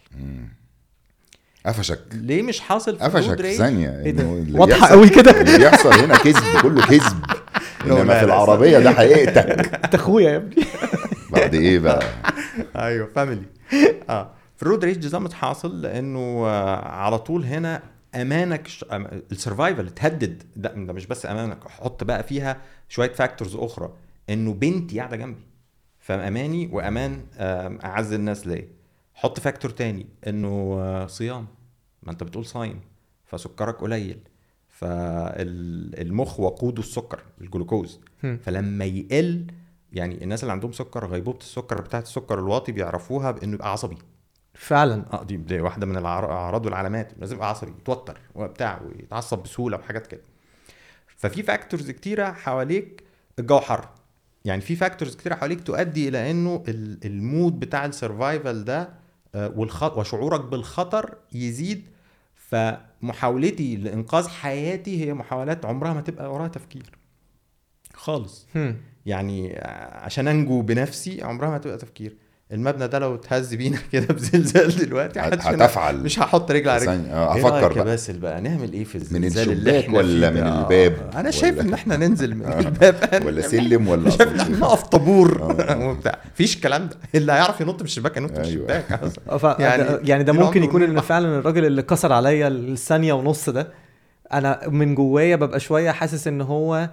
قفشك. 1.67 2.01
ليه 2.13 2.43
مش 2.43 2.61
حاصل 2.61 2.99
في 2.99 3.05
قفشك 3.05 3.17
ال 3.25 3.27
road 3.27 3.37
في 3.37 3.43
rage؟ 3.43 3.57
ثانية 3.59 3.89
ده؟ 4.11 4.23
اللي 4.23 4.59
واضحة 4.59 4.87
قوي 4.89 5.09
كده. 5.09 5.41
اللي 5.41 5.59
بيحصل 5.59 5.93
هنا 5.93 6.17
كذب 6.17 6.61
كله 6.63 6.87
كذب. 6.87 7.25
إنما 7.91 8.19
في 8.19 8.25
العربية 8.25 8.79
ده 8.79 8.91
حقيقتك. 8.93 9.75
أنت 9.85 9.95
أخويا 9.95 10.31
يا 10.31 10.37
ابني. 10.37 10.65
بعد 11.33 11.55
إيه 11.55 11.79
بقى؟ 11.79 12.03
أيوه 12.77 13.07
family 13.07 13.47
آه 14.11 14.31
في 14.57 14.63
ال 14.63 14.67
road 14.67 14.85
rage 14.85 15.09
ده 15.09 15.19
متحاصل 15.19 15.83
لأنه 15.83 16.19
آه، 16.47 16.89
على 16.89 17.19
طول 17.19 17.45
هنا 17.45 17.83
أمانك 18.15 18.69
ش... 18.69 18.85
ال 19.33 19.39
survival 19.39 19.87
اتهدد. 19.87 20.43
ده, 20.57 20.73
ده 20.75 20.93
مش 20.93 21.07
بس 21.07 21.27
أمانك 21.27 21.69
حط 21.69 22.05
بقى 22.05 22.23
فيها 22.23 22.57
شوية 22.89 23.13
factors 23.13 23.57
أخرى. 23.57 23.91
إنه 24.31 24.53
بنتي 24.55 24.99
قاعدة 24.99 25.17
جنبي. 25.17 25.41
فأماني 25.99 26.69
وأمان 26.73 27.21
أعز 27.85 28.13
الناس 28.13 28.47
ليا. 28.47 28.69
حط 29.15 29.41
factor 29.41 29.71
تاني 29.71 30.07
إنه 30.27 30.77
آه، 30.81 31.07
صيام. 31.07 31.47
ما 32.03 32.13
أنت 32.13 32.23
بتقول 32.23 32.47
صايم 32.47 32.81
فسكرك 33.27 33.77
قليل. 33.81 34.19
فالمخ 34.79 36.41
وقوده 36.41 36.81
السكر 36.83 37.21
الجلوكوز. 37.41 38.01
فلما 38.43 38.85
يقل 38.85 39.47
يعني 39.93 40.25
الناس 40.25 40.43
اللي 40.43 40.53
عندهم 40.53 40.73
سكر 40.73 41.07
غيبوبة 41.07 41.39
السكر 41.39 41.81
بتاعت 41.81 42.03
السكر 42.03 42.39
الواطي 42.39 42.73
بيعرفوها 42.73 43.31
بإنه 43.31 43.55
يبقى 43.55 43.73
عصبي. 43.73 43.99
فعلا. 44.55 45.05
آه 45.13 45.23
دي, 45.23 45.37
دي 45.37 45.61
واحدة 45.61 45.87
من 45.87 45.97
الاعراض 45.97 46.67
والعلامات 46.67 47.13
لازم 47.19 47.37
يبقى 47.37 47.49
عصبي 47.49 47.71
يتوتر 47.71 48.21
وبتاع 48.35 48.81
ويتعصب 48.83 49.43
بسهولة 49.43 49.77
وحاجات 49.77 50.07
كده. 50.07 50.21
ففي 51.17 51.43
factors 51.43 51.91
كتيرة 51.91 52.33
حواليك 52.33 53.03
الجو 53.39 53.61
حر 53.61 53.89
يعني 54.45 54.61
في 54.61 54.77
factors 54.77 55.17
كتيرة 55.17 55.35
حواليك 55.35 55.61
تؤدي 55.61 56.09
إلى 56.09 56.31
إنه 56.31 56.63
ال- 56.69 56.99
ال 57.05 57.16
mode 57.16 57.61
بتاع 57.61 57.85
ال 57.85 57.94
survival 57.94 58.65
ده 58.65 58.89
آه، 59.35 59.53
والخط 59.57 59.97
وشعورك 59.97 60.41
بالخطر 60.41 61.15
يزيد. 61.33 61.85
فمحاولتي 63.03 63.77
لإنقاذ 63.77 64.29
حياتي 64.29 65.05
هي 65.05 65.15
محاولات 65.15 65.65
عمرها 65.65 65.93
ما 65.95 66.01
تبقى 66.01 66.33
وراها 66.33 66.49
تفكير. 66.49 66.91
خالص. 67.95 68.47
هم. 68.57 68.77
يعني 69.07 69.57
عشان 69.93 70.29
أنجو 70.29 70.63
بنفسي 70.63 71.23
عمرها 71.23 71.51
ما 71.51 71.59
تبقى 71.59 71.77
تفكير. 71.79 72.17
المبنى 72.53 72.89
ده 72.89 72.99
لو 72.99 73.15
اتهز 73.15 73.55
بينا 73.55 73.79
كده 73.93 74.15
بزلزال 74.15 74.77
دلوقتي 74.87 75.21
هتفعل. 75.21 75.97
مش 75.97 76.19
هحط 76.19 76.51
رجل 76.51 76.69
على 76.69 76.81
رجل 76.81 76.87
ثانية، 76.87 77.13
آه، 77.13 77.35
إيه 77.35 77.43
يا 77.43 77.69
بقى. 77.69 77.85
باسل 77.85 78.19
بقى 78.19 78.41
نعمل 78.41 78.73
إيه 78.73 78.85
في 78.85 78.95
الزلزال 78.95 79.47
من 79.49 79.53
اللي 79.53 79.79
الشباك 79.79 79.85
إحنا 79.85 79.99
ولا 79.99 80.31
من؟ 80.31 80.37
الباب 80.37 81.11
أنا 81.17 81.31
شايف 81.31 81.61
إن 81.61 81.75
إحنا 81.75 81.97
ننزل 81.97 82.35
من 82.35 82.47
الباب 82.47 83.23
ولا 83.27 83.41
سلم 83.41 83.89
ولا 83.89 84.11
شايف 84.11 84.23
إن 84.23 84.41
إحنا 84.41 84.45
أسانسير؟ 84.47 84.61
نقف 84.67 84.83
طابور 84.83 85.43
وبتاع 85.77 86.19
مفيش 86.35 86.57
الكلام 86.57 86.89
ده 86.89 86.97
اللي 87.15 87.33
هيعرف 87.33 87.61
ينط 87.61 87.81
من 87.81 87.87
الشباك 87.87 88.17
ينط 88.17 88.31
من 88.31 88.45
أيوة. 88.45 88.79
الشباك 88.79 89.13
آه،. 89.29 89.57
يعني 89.59 90.09
يعني 90.09 90.25
ده 90.25 90.33
ممكن 90.33 90.63
يكون 90.65 90.83
إن. 90.83 91.01
فعلا 91.01 91.39
الراجل 91.39 91.65
اللي 91.65 91.83
كسر 91.83 92.13
عليا 92.13 92.49
الثانية 92.49 93.13
ونص 93.13 93.51
ده 93.51 93.69
أنا 94.33 94.69
من 94.69 94.95
جوايا 94.95 95.37
ببقى 95.37 95.61
شوية 95.61 95.91
حاسس 95.91 96.29
إن 96.29 96.41
هو 96.41 96.91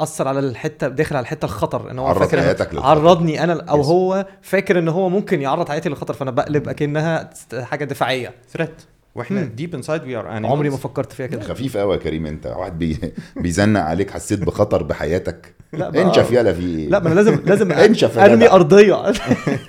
بيأثر 0.00 0.28
على 0.28 0.38
الحتة 0.38 0.88
داخل 0.88 1.16
على 1.16 1.22
الحتة 1.24 1.44
الخطر 1.44 1.90
إن 1.90 1.98
هو 1.98 2.06
عرض 2.06 2.18
فاكر 2.20 2.38
إن- 2.38 2.42
حياتك 2.42 2.74
للخطر. 2.74 2.88
عرضني 2.88 3.44
أنا 3.44 3.64
أو 3.70 3.82
Yes. 3.82 3.86
هو 3.86 4.26
فاكر 4.42 4.78
إن 4.78 4.88
هو 4.88 5.08
ممكن 5.08 5.42
يعرض 5.42 5.68
حياتي 5.68 5.88
للخطر 5.88 6.14
فأنا 6.14 6.30
بقلب 6.30 6.68
أكنها 6.68 7.30
حاجة 7.60 7.84
دفاعية. 7.84 8.34
threat. 8.52 8.82
وإحنا. 9.14 9.42
deep 9.42 9.74
inside 9.74 10.02
we 10.04 10.16
are 10.16 10.26
عمري 10.28 10.70
ما 10.70 10.76
فكرت 10.76 11.12
فيها 11.12 11.26
كده. 11.26 11.42
خفيف 11.42 11.76
قوي 11.76 11.94
يا 11.94 12.00
كريم 12.00 12.26
أنت. 12.26 12.46
واحد 12.46 12.78
بي... 12.78 12.98
بيزنق 13.42 13.80
عليك 13.80 14.10
حسيت 14.10 14.38
بخطر 14.40 14.82
بحياتك. 14.82 15.54
لا 15.72 16.02
انشف 16.02 16.30
يلا 16.30 16.52
في 16.52 16.60
إيه؟ 16.60 16.88
لا 16.88 16.98
ما 16.98 17.06
أنا 17.08 17.14
لازم 17.14 17.40
لازم 17.46 17.72
انشف 17.88 18.18
أرمي. 18.18 18.50
أرضية. 18.50 18.94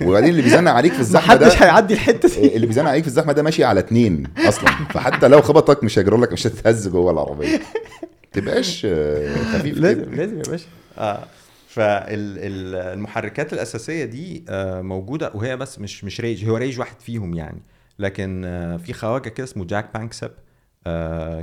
وبعدين 0.06 0.30
اللي 0.30 0.42
بيزنق 0.42 0.72
عليك 0.72 0.92
في 0.92 1.00
الزحمة 1.00 1.34
ده 1.34 1.46
محدش 1.46 1.62
هيعدي 1.62 1.94
الحتة 1.94 2.28
دي. 2.40 2.56
اللي 2.56 2.66
بيزنق 2.66 2.90
عليك 2.90 3.02
في 3.02 3.08
الزحمة 3.08 3.32
ده 3.32 3.42
ماشي 3.42 3.64
على 3.64 3.80
اتنين 3.80 4.24
أصلا. 4.48 4.70
فحتى 4.90 5.28
لو 5.28 5.42
خبطك 5.42 5.84
مش 5.84 5.98
هيجرى 5.98 6.16
لك 6.16 6.32
مش 6.32 6.46
هتتهز 6.46 6.88
جوه 6.88 7.10
العربية. 7.12 7.60
تبقاش 8.40 8.86
آه، 8.90 9.36
خفيف 9.58 9.78
لازم. 9.80 10.14
لازم 10.14 10.38
يا 10.38 10.42
باشا. 10.42 10.66
آه 10.98 11.24
فالمحركات 11.68 13.52
الأساسية 13.52 14.04
دي 14.04 14.44
آه، 14.48 14.80
موجودة 14.82 15.30
وهي 15.34 15.56
بس 15.56 15.78
مش 15.78 16.04
مش 16.04 16.20
rage 16.20 16.48
هو 16.48 16.56
rage 16.56 16.78
واحد 16.80 17.00
فيهم 17.00 17.34
يعني. 17.34 17.62
لكن 17.98 18.42
آه، 18.44 18.76
في 18.76 18.92
خواجة 18.92 19.28
كده 19.28 19.44
اسمه 19.44 19.64
جاك 19.64 19.90
بانكسيب 19.94 20.30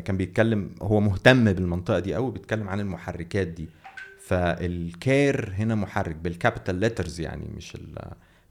كان 0.06 0.18
بيتكلم 0.18 0.70
هو 0.82 1.00
مهتم 1.00 1.54
بالمنطقة 1.54 2.00
دي 2.00 2.14
قوي 2.16 2.32
بيتكلم 2.32 2.70
عن 2.70 2.80
المحركات 2.80 3.48
دي. 3.48 3.68
فال 4.20 4.64
care 4.64 5.54
هنا 5.58 5.76
محرك 5.76 6.16
بال 6.16 6.29
capital 6.29 6.76
letters 6.76 7.20
يعني 7.22 7.48
مش 7.58 7.78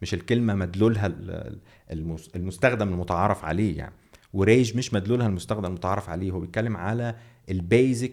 مش 0.02 0.14
الكلمة 0.14 0.54
مدلولها 0.54 1.06
ال- 1.06 1.58
المس- 1.92 2.30
المستخدم 2.36 2.88
المتعارف 2.88 3.44
عليه 3.44 3.78
يعني. 3.78 3.92
و 4.32 4.41
rage 4.41 4.76
مش 4.76 4.94
مدلولها 4.94 5.26
المستخدم 5.26 5.64
المتعارف 5.64 6.08
عليه 6.08 6.30
هو 6.30 6.40
بيتكلم 6.40 6.76
على 6.76 7.14
ال 7.50 7.61
basic 7.61 8.12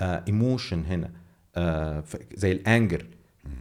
emotion 0.00 0.84
هنا. 0.84 1.10
آه، 1.56 2.04
زي 2.34 2.52
ال 2.52 2.61
anger 2.61 3.06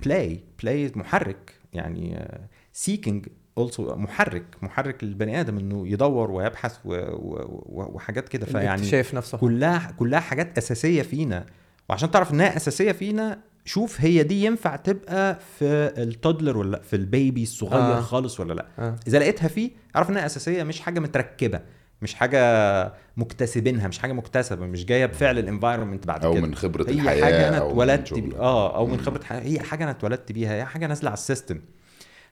play 0.05 0.43
play 0.63 0.91
محرك. 0.95 1.53
يعني 1.73 2.27
seeking 2.73 3.25
also 3.57 3.95
محرك. 3.95 4.43
محرك 4.61 5.03
للبني 5.03 5.39
آدم 5.41 5.57
إنه 5.57 5.87
يدور 5.87 6.31
ويبحث 6.31 6.77
و- 6.85 6.93
و- 6.93 7.61
و- 7.65 7.91
وحاجات 7.95 8.29
كده. 8.29 8.45
فيعني 8.45 8.83
شايف 8.83 9.13
نفسه. 9.13 9.37
كلها 9.37 9.91
كلها 9.99 10.19
حاجات 10.19 10.57
أساسية 10.57 11.01
فينا. 11.01 11.45
وعشان 11.89 12.11
تعرف 12.11 12.33
إنها 12.33 12.57
أساسية 12.57 12.91
فينا 12.91 13.39
شوف 13.65 14.01
هي 14.01 14.23
دي 14.23 14.45
ينفع 14.45 14.75
تبقى 14.75 15.39
في 15.59 15.65
ال 15.97 16.05
toddler 16.05 16.57
ولا 16.57 16.81
في 16.81 16.95
ال 16.95 17.05
baby 17.05 17.43
الصغير 17.43 17.81
آه. 17.81 17.97
آه. 17.97 18.01
خالص 18.01 18.39
ولا 18.39 18.53
لأ؟ 18.53 18.65
آه. 18.79 18.95
إذا 19.07 19.19
لقيتها 19.19 19.47
فيه 19.47 19.71
اعرف 19.95 20.09
إنها 20.09 20.25
أساسية 20.25 20.63
مش 20.63 20.79
حاجة 20.79 20.99
متركبة. 20.99 21.61
مش 22.03 22.13
حاجة 22.15 22.93
مكتسبينها 23.17 23.87
مش 23.87 23.99
حاجة 23.99 24.13
مكتسبة 24.13 24.65
مش 24.65 24.85
جاية 24.85 25.05
بفعل 25.05 25.39
ال 25.39 25.45
environment 25.45 26.07
بعد 26.07 26.25
أو 26.25 26.33
كده. 26.33 26.41
من 26.41 26.55
خبرة 26.55 26.89
هي 26.89 26.93
الحياة 26.93 27.23
حاجة 27.23 27.47
أنا 27.47 27.57
أو 27.57 27.65
من 27.65 27.71
اتولدت. 27.89 28.13
بيها 28.13 28.39
آه 28.39 28.75
أو 28.75 28.87
من. 28.87 28.99
خبرة 28.99 29.23
حياه 29.23 29.41
هي 29.41 29.59
حاجة 29.59 29.83
أنا 29.83 29.91
اتولدت 29.91 30.31
بيها 30.31 30.53
هي 30.55 30.65
حاجة 30.65 30.87
نازلة 30.87 31.09
على 31.09 31.17
ال 31.17 31.22
system. 31.22 31.59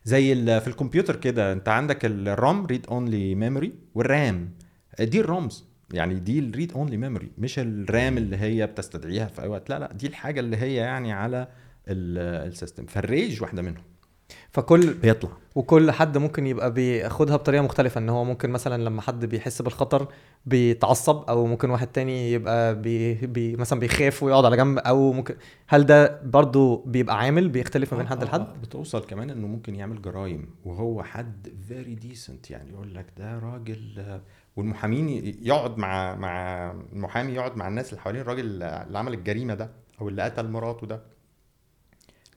زي 0.06 0.36
في 0.60 0.68
الكمبيوتر 0.68 1.16
كده 1.16 1.52
أنت 1.54 1.70
عندك 1.70 2.06
ال 2.06 2.21
ROM 2.21 2.66
read 2.66 2.86
only 2.88 3.36
memory 3.36 3.74
وال 3.96 4.14
RAM. 4.14 4.50
دي 5.00 5.20
ال 5.20 5.29
ROMs 5.29 5.66
يعني 5.94 6.14
دي 6.16 6.40
ال 6.40 6.46
read 6.46 6.72
only 6.72 6.98
memory 6.98 7.32
مش 7.38 7.60
ال 7.60 7.74
RAM 7.74 8.18
اللي 8.18 8.38
هي 8.38 8.68
بتستدعيها 8.68 9.26
في 9.28 9.42
أي 9.42 9.48
وقت. 9.48 9.70
لا 9.70 9.80
لا 9.80 9.94
دي 9.94 10.08
الحاجة 10.08 10.40
اللي 10.40 10.58
هي 10.58 10.76
يعني 10.76 11.14
على 11.14 11.48
ال- 11.88 12.48
ال 12.52 12.56
system. 12.56 12.86
فال 12.86 13.04
rage 13.04 13.42
واحدة 13.42 13.62
منهم. 13.62 13.84
فكل 14.52 14.94
بيطلع. 14.94 15.32
وكل 15.56 15.92
حد 15.92 16.18
ممكن 16.18 16.48
يبقى 16.48 16.74
بياخدها 16.74 17.36
بطريقة 17.36 17.62
مختلفة 17.64 18.00
إن 18.00 18.10
هو 18.10 18.24
ممكن 18.24 18.50
مثلا 18.50 18.84
لما 18.84 19.02
حد 19.02 19.26
بيحس 19.26 19.62
بالخطر 19.62 20.08
بيتعصب 20.46 21.24
أو 21.30 21.46
ممكن 21.46 21.70
واحد 21.70 21.88
تاني 21.88 22.32
يبقى 22.32 22.82
بي 22.82 23.14
بي 23.14 23.56
مثلا 23.56 23.80
بيخاف 23.80 24.24
ويقعد 24.24 24.46
على 24.46 24.58
جنب 24.58 24.78
أو 24.78 25.14
ممكن 25.14 25.36
هل 25.68 25.86
ده 25.86 26.22
برضو 26.22 26.76
بيبقى 26.76 27.18
عامل 27.20 27.50
بيختلف 27.50 27.94
ما 27.94 27.98
بين 27.98 28.08
حد 28.08 28.22
آه، 28.22 28.26
لحد؟ 28.26 28.40
آه، 28.40 28.54
بتوصل 28.62 29.06
كمان 29.06 29.30
إنه 29.30 29.48
ممكن 29.48 29.76
يعمل 29.76 30.02
جرائم 30.02 30.50
وهو 30.66 31.04
حد 31.04 31.54
very 31.68 31.96
decent 31.96 32.52
يعني 32.52 32.70
يقول 32.70 32.96
لك 32.96 33.06
ده 33.18 33.40
راجل 33.40 33.96
آه، 33.98 34.22
والمحامين 34.56 35.38
يقعد 35.42 35.78
مع 35.78 36.16
مع 36.16 36.72
المحامي 36.94 37.34
يقعد 37.34 37.58
مع 37.58 37.68
الناس 37.68 37.90
اللي 37.90 38.02
حوالين 38.02 38.22
الراجل 38.22 38.64
اللي 38.64 39.00
عمل 39.00 39.14
الجريمة 39.14 39.54
ده 39.54 39.70
أو 40.02 40.10
اللي 40.10 40.22
قتل 40.22 40.48
مراته 40.48 40.88
ده. 40.88 41.02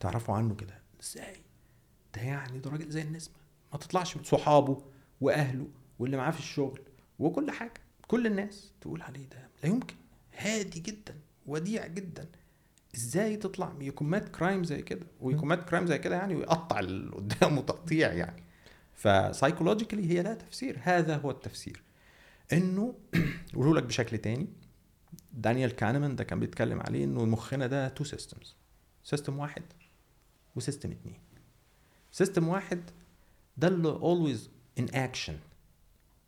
تعرفوا 0.00 0.34
عنه 0.34 0.54
كده؟ 0.54 0.74
إزاي؟ 1.02 1.44
ده 2.16 2.22
يعني 2.22 2.58
ده 2.58 2.70
راجل 2.70 2.90
زي 2.90 3.02
النسمة. 3.02 3.34
ما 3.72 3.78
تطلعش 3.78 4.18
صحابه 4.18 4.82
وأهله 5.20 5.68
واللي 5.98 6.16
معاه 6.16 6.30
في 6.30 6.38
الشغل 6.38 6.80
وكل 7.18 7.50
حاجة. 7.50 7.74
كل 8.06 8.26
الناس 8.26 8.72
تقول 8.80 9.02
عليه 9.02 9.26
ده 9.28 9.48
لا 9.62 9.68
يمكن. 9.68 9.94
هادي 10.36 10.80
جدا 10.80 11.14
وديع 11.46 11.86
جدا. 11.86 12.28
إزاي 12.94 13.36
تطلع؟ 13.36 13.72
ي 13.80 13.87
commit 13.87 14.28
crime 14.28 14.64
زي 14.64 14.82
كده. 14.82 15.06
وي 15.20 15.32
commit 15.32 15.68
crime 15.68 15.86
زي 15.86 15.98
كده 15.98 16.16
يعني 16.16 16.34
ويقطع 16.34 16.78
اللي 16.80 17.10
قدامه 17.16 17.62
تقطيع 17.62 18.12
يعني. 18.12 18.42
ف 18.94 19.01
psychologically 19.02 20.10
هي 20.10 20.22
لها 20.22 20.34
تفسير. 20.34 20.78
هذا 20.82 21.16
هو 21.16 21.30
التفسير. 21.30 21.82
إنه 22.52 22.94
يقولوا 23.54 23.74
لك 23.74 23.82
بشكل 23.82 24.18
تاني. 24.18 24.48
دانيال 25.32 25.76
كانمان 25.76 26.16
ده 26.16 26.24
كان 26.24 26.40
بيتكلم 26.40 26.80
عليه 26.80 27.04
إنه 27.04 27.24
مخنا 27.24 27.66
ده 27.66 27.88
two 27.88 28.04
systems 28.04 28.56
system 29.02 29.38
واحد 29.38 29.62
و 30.56 30.61
system 30.61 30.90
اتنين. 30.90 31.18
system 32.14 32.48
واحد 32.48 32.90
ده 33.56 33.68
اللي 33.68 33.98
always 33.98 34.40
in 34.80 34.92
action 34.92 35.34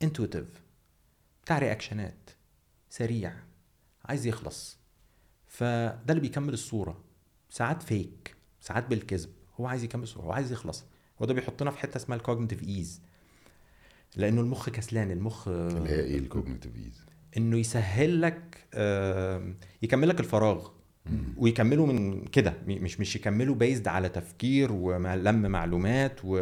intuitive. 0.04 0.60
بتاع 1.44 1.58
reaction 1.58 2.22
ات 2.22 2.30
سريع 2.90 3.32
عايز 4.04 4.26
يخلص. 4.26 4.78
فده 5.46 6.04
اللي 6.10 6.20
بيكمل 6.20 6.52
الصورة. 6.52 7.04
ساعات 7.50 7.82
فيك 7.82 8.36
ساعات 8.60 8.86
بالكذب. 8.86 9.30
هو 9.60 9.66
عايز 9.66 9.84
يكمل 9.84 10.02
الصورة 10.02 10.24
هو 10.24 10.32
عايز 10.32 10.52
يخلص. 10.52 10.84
هو 11.22 11.26
ده 11.26 11.34
بيحطنا 11.34 11.70
في 11.70 11.78
حتة 11.78 11.96
اسمها 11.96 12.18
ال 12.18 12.23
cognitive 12.23 12.62
ease 12.62 13.00
لأنه 14.16 14.40
المخ 14.40 14.70
كسلان 14.70 15.10
المخ 15.10 15.48
اللي 15.48 15.90
هي 15.90 16.00
إيه 16.00 16.18
ال 16.18 16.24
cognitive 16.24 16.76
ease 16.76 17.04
إنه 17.36 17.58
يسهل 17.58 18.22
لك 18.22 18.68
يكمل 19.82 20.08
لك 20.08 20.20
الفراغ. 20.20 20.68
ويكملوا 21.36 21.86
من 21.86 22.24
كده. 22.24 22.54
مش 22.66 23.00
مش 23.00 23.16
يكملوا 23.16 23.54
بيزد 23.54 23.88
على 23.88 24.08
تفكير 24.08 24.72
ولم 24.72 25.42
معلومات 25.42 26.20
و... 26.24 26.38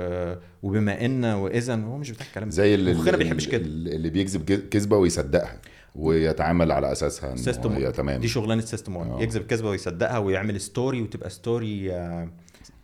وبما 0.63 1.05
إن 1.05 1.25
واذا 1.25 1.75
هو 1.75 1.99
مش 1.99 2.11
بتاع 2.11 2.27
الكلام. 2.27 2.51
زي 2.51 2.75
اللي 2.75 2.95
مخنا 2.95 3.17
بيحبش 3.17 3.49
كده. 3.49 3.65
اللي 3.67 4.11
بيكذب 4.11 4.45
كذ- 4.45 4.69
كذبة 4.71 4.97
ويصدقها 4.97 5.59
ويتعامل 5.95 6.73
على 6.73 6.93
أساسها 6.93 7.37
system 7.37 7.73
هي 7.73 7.93
تمام. 7.93 8.21
دي 8.21 8.29
شغلانة 8.29 8.61
system 8.63 8.97
1 8.97 9.11
آه. 9.11 9.23
يكذب 9.23 9.43
كذبة 9.43 9.69
ويصدقها 9.71 10.19
ويعمل 10.19 10.61
story 10.61 11.03
وتبقى 11.03 11.31
story 11.31 11.93
آه 11.93 12.29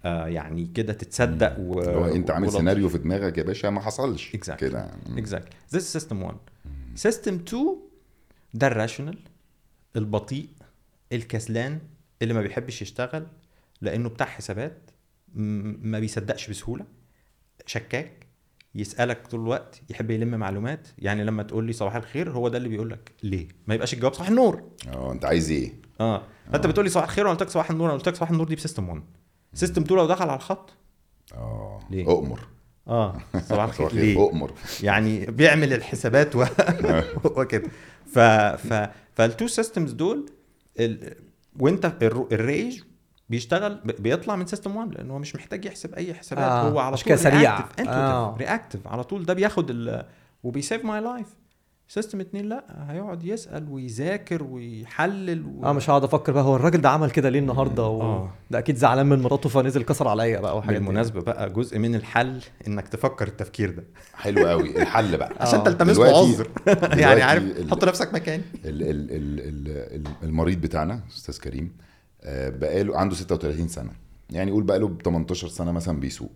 آه 0.04 0.26
يعني 0.28 0.70
كده 0.74 0.92
تتصدق 0.92 1.56
و... 1.58 1.80
اللي 1.80 1.90
هو 1.96 2.04
أنت 2.06 2.30
عامل. 2.30 2.52
سيناريو 2.52 2.88
في 2.88 2.98
دماغك 2.98 3.38
يا 3.38 3.42
باشا 3.42 3.66
ما 3.68 3.80
حصلش. 3.80 4.36
Exactly. 4.36 4.54
كده. 4.54 4.90
exactly 5.16 5.50
this 5.74 5.92
system 5.92 6.22
1 6.22 6.36
system 6.94 7.34
2 7.34 7.76
ده 8.54 8.66
ال 8.66 8.72
rational 8.72 9.18
البطيء 9.96 10.46
الكسلان 11.12 11.78
اللي 12.22 12.34
ما 12.34 12.42
بيحبش 12.42 12.82
يشتغل 12.82 13.26
لأنه 13.80 14.08
بتاع 14.08 14.26
حسابات 14.26 14.90
ما 15.34 15.98
بيصدقش 15.98 16.50
بسهولة 16.50 16.84
شكاك 17.66 18.26
يسألك 18.74 19.26
طول 19.26 19.40
الوقت 19.40 19.80
يحب 19.90 20.10
يلم 20.10 20.28
معلومات 20.28 20.88
يعني 20.98 21.24
لما 21.24 21.42
تقول 21.42 21.64
لي 21.64 21.72
صباح 21.72 21.94
الخير 21.96 22.30
هو 22.30 22.48
ده 22.48 22.58
اللي 22.58 22.68
بيقول 22.68 22.90
لك. 22.90 23.12
ليه؟ 23.22 23.48
ما 23.66 23.74
يبقاش 23.74 23.94
الجواب 23.94 24.12
صباح 24.14 24.28
النور. 24.28 24.62
آه 24.88 25.12
انت 25.12 25.24
عايز 25.24 25.50
إيه؟ 25.50 25.72
آه. 26.00 26.22
فأنت 26.52 26.66
بتقول 26.66 26.84
لي 26.84 26.90
صباح 26.90 27.04
الخير 27.04 27.24
وأنا 27.26 27.34
قلت 27.34 27.42
لك 27.42 27.48
صباح 27.50 27.70
النور 27.70 27.86
أنا 27.88 27.96
قلت 27.96 28.08
لك 28.08 28.14
صباح 28.16 28.30
النور 28.30 28.46
دي 28.48 28.54
ب 28.54 28.59
system 28.59 28.88
1 28.88 29.02
system 29.54 29.82
2 29.82 30.00
لو 30.00 30.06
دخل 30.06 30.24
على 30.28 30.36
الخط. 30.36 30.72
آه 31.34 31.80
ليه؟ 31.90 32.06
أؤمر. 32.06 32.40
آه. 32.88 33.18
صباح 33.42 33.64
الخير. 33.68 33.92
ليه؟ 33.92 34.16
أؤمر. 34.16 34.52
يعني 34.82 35.26
بيعمل 35.26 35.72
الحسابات 35.72 36.36
و... 36.36 36.44
وكده. 37.40 37.70
ف 38.06 38.18
ف 38.18 38.88
فال 39.14 39.27
two 39.27 39.46
systems 39.46 39.92
دول 39.92 40.26
ال... 40.80 41.14
وانت 41.60 41.92
الر- 42.02 42.28
ال 42.32 42.42
rage 42.42 42.82
بيشتغل 43.28 43.80
بيطلع 43.98 44.36
من 44.36 44.46
system 44.46 44.76
1 44.76 44.94
لأنه 44.94 45.14
هو 45.14 45.18
مش 45.18 45.34
محتاج 45.36 45.64
يحسب 45.64 45.94
أي 45.94 46.14
حسابات 46.14 46.44
آه، 46.44 46.68
هو 46.68 46.78
على 46.78 46.96
طول 46.96 47.18
سريع. 47.18 47.56
reactive 47.56 47.88
آه. 47.88 48.36
reactive 48.38 48.86
على 48.88 49.04
طول 49.04 49.24
ده 49.24 49.34
بياخد 49.34 49.70
ال... 49.70 50.04
وبي 50.42 50.60
save 50.60 50.84
my 50.84 51.00
life 51.00 51.26
system 51.92 52.20
2 52.20 52.44
لا 52.48 52.64
هيقعد 52.88 53.24
يسأل 53.24 53.68
ويذاكر 53.70 54.42
ويحلل 54.42 55.46
و... 55.46 55.64
آه 55.64 55.72
مش 55.72 55.90
هقعد 55.90 56.04
أفكر 56.04 56.32
بقى 56.32 56.42
هو 56.44 56.56
الراجل 56.56 56.80
ده 56.80 56.88
عمل 56.90 57.10
كده 57.10 57.28
ليه 57.28 57.38
النهارده 57.38 57.86
و... 57.86 58.02
آه. 58.02 58.32
ده 58.50 58.58
أكيد 58.58 58.76
زعلان 58.76 59.06
من 59.06 59.22
مراته 59.22 59.48
فنزل 59.48 59.82
كسر 59.82 60.08
عليا 60.08 60.40
بقى 60.40 60.58
وحاجات. 60.58 60.80
بالمناسبة 60.80 61.20
بقى 61.20 61.50
جزء 61.50 61.78
من 61.78 61.94
الحل 61.94 62.40
إنك 62.66 62.88
تفكر 62.88 63.26
التفكير 63.28 63.70
ده 63.70 63.84
حلو 64.14 64.46
قوي 64.48 64.82
الحل 64.82 65.16
بقى 65.16 65.32
عشان. 65.40 65.64
تلتمس 65.64 65.98
له 65.98 66.18
عذر 66.18 66.48
يعني 66.98 67.22
عارف 67.22 67.42
ال- 67.42 67.70
حط 67.70 67.84
نفسك 67.84 68.14
مكاني 68.14 68.42
ال 68.64 68.82
ال 68.82 68.90
ال 69.10 69.40
ال 69.40 69.68
ال- 69.96 70.12
المريض 70.28 70.60
بتاعنا 70.60 71.00
أستاذ 71.16 71.38
كريم 71.38 71.72
آه، 72.22 72.48
بقاله 72.48 72.98
عنده 72.98 73.14
36 73.14 73.68
سنة 73.68 73.90
يعني 74.32 74.50
قول 74.50 74.62
بقاله 74.62 74.88
ب 74.88 75.02
18 75.02 75.48
سنة 75.48 75.72
مثلا 75.72 76.00
بيسوق. 76.00 76.32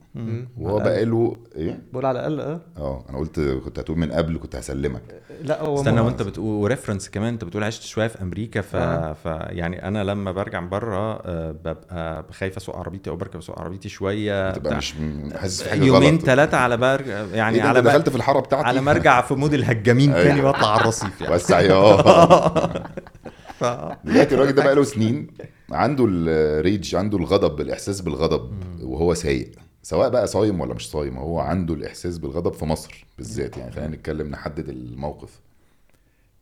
وهو 0.59 0.77
الأقل. 0.77 0.85
بقاله 0.91 1.37
إيه 1.57 1.79
بقول 1.93 2.07
على 2.07 2.19
الأقل 2.27 2.41
آه 2.41 2.61
آه 2.77 3.05
أنا 3.11 3.19
قلت 3.19 3.41
كنت 3.41 3.79
هتقول 3.79 3.99
من 3.99 4.13
قبل 4.13 4.39
كنت 4.39 4.57
هسلمك 4.57 5.03
لا 5.43 5.63
هو 5.63 5.75
استنى 5.75 6.01
وأنت 6.01 6.23
بتقول 6.23 6.63
وريفرنس 6.63 7.11
كمان 7.11 7.33
أنت 7.33 7.45
بتقول 7.45 7.65
عشت 7.65 7.83
شوية 7.83 8.07
في 8.07 8.23
أمريكا 8.23 8.61
ف... 8.61 8.77
آه. 8.77 9.13
ف 9.13 9.25
يعني 9.51 9.89
أنا 9.89 10.05
لما 10.05 10.33
برجع 10.33 10.61
من 10.61 10.69
بره 10.69 10.97
آه، 11.25 11.51
ببقى 11.51 12.25
خايف 12.33 12.57
أسوق 12.57 12.77
عربيتي 12.77 13.11
أو 13.11 13.17
بركب 13.17 13.39
أسوق 13.39 13.59
عربيتي 13.61 13.89
شوية 13.89 14.51
تبقى 14.51 14.61
بتاع. 14.69 14.79
مش 14.79 14.95
حاسس 15.37 15.63
في 15.63 15.71
حاجة 15.71 15.85
يومين 15.85 16.19
ثلاثة 16.19 16.57
على 16.57 16.77
بر 16.77 17.01
يعني 17.07 17.37
يعني 17.37 17.61
على 17.61 17.83
ما 17.83 17.91
دخلت 17.91 18.09
في 18.09 18.17
الحارة 18.17 18.41
بتاعتي 18.41 18.67
على 18.67 18.81
ما 18.81 18.91
ارجع 18.91 19.21
في 19.21 19.35
مود 19.35 19.55
الهجامين 19.55 20.13
أيوة. 20.13 20.25
تاني 20.29 20.41
وأطلع 20.41 20.73
على 20.73 20.81
الرصيف 20.81 21.21
يعني 21.21 21.67
يا 21.69 21.73
آه 21.73 22.71
ف... 23.61 23.65
دلوقتي 24.05 24.35
الراجل 24.35 24.53
ده 24.53 24.65
بقاله 24.65 24.83
سنين 24.83 25.27
عنده 25.71 26.07
الريج 26.09 26.95
عنده 26.95 27.19
الغضب 27.19 27.61
الإحساس 27.61 28.01
بالغضب 28.01 28.53
وهو 28.83 29.15
سايق. 29.15 29.51
سواء 29.83 30.09
بقى 30.09 30.27
صايم 30.27 30.61
ولا 30.61 30.75
مش 30.75 30.91
صايم 30.91 31.19
هو 31.19 31.39
عنده 31.39 31.75
الإحساس 31.75 32.19
بالغضب 32.19 32.53
في 32.53 32.65
مصر 32.65 33.07
بالذات. 33.19 33.57
يعني 33.57 33.73
خلينا 33.73 33.97
نتكلم 33.97 34.29
نحدد 34.29 34.69
الموقف. 34.69 35.41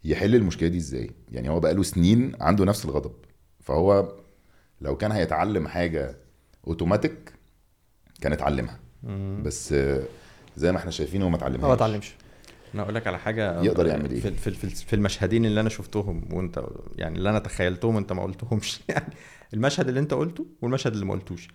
يحل 0.05 0.35
المشكلة 0.35 0.69
دي 0.69 0.79
إزاي؟ 0.79 1.11
يعني 1.33 1.49
هو 1.49 1.61
بقاله 1.61 1.83
سنين 1.83 2.33
عنده 2.41 2.65
نفس 2.65 2.85
الغضب. 2.85 3.13
فهو 3.61 4.13
لو 4.81 4.97
كان 4.97 5.13
هيتعلم 5.13 5.69
حاجة 5.69 6.17
اوتوماتيك 6.67 7.33
كان 8.21 8.33
اتعلمها. 8.33 8.79
بس 9.43 9.75
زي 10.57 10.73
ما 10.73 10.79
إحنا 10.79 10.91
شايفين 10.91 11.23
هو 11.23 11.29
ما 11.29 11.37
اتعلمهاش. 11.37 11.65
هو 11.65 11.69
ما 11.69 11.75
اتعلمش. 11.75 12.15
أنا 12.75 12.83
أقول 12.83 12.95
لك 12.95 13.07
على 13.07 13.19
حاجة 13.19 13.63
يقدر 13.63 13.87
يعمل 13.87 14.11
إيه؟ 14.11 14.21
في 14.21 14.31
في 14.31 14.69
في, 14.69 14.97
المشهدين 14.97 15.45
اللي 15.45 15.61
أنا 15.61 15.69
شفتهم 15.69 16.25
وانت 16.33 16.65
يعني 16.97 17.19
اللي 17.19 17.31
أنا 17.31 17.39
تخيلتهم 17.39 17.97
انت 17.97 18.13
ما 18.13 18.23
قلتهمش. 18.23 18.81
يعني 18.89 19.15
المشهد 19.55 19.89
اللي 19.89 20.01
انت 20.01 20.15
قلته 20.15 20.47
والمشهد 20.63 20.93
اللي 20.93 21.05
ما 21.05 21.13
قلتوش. 21.13 21.49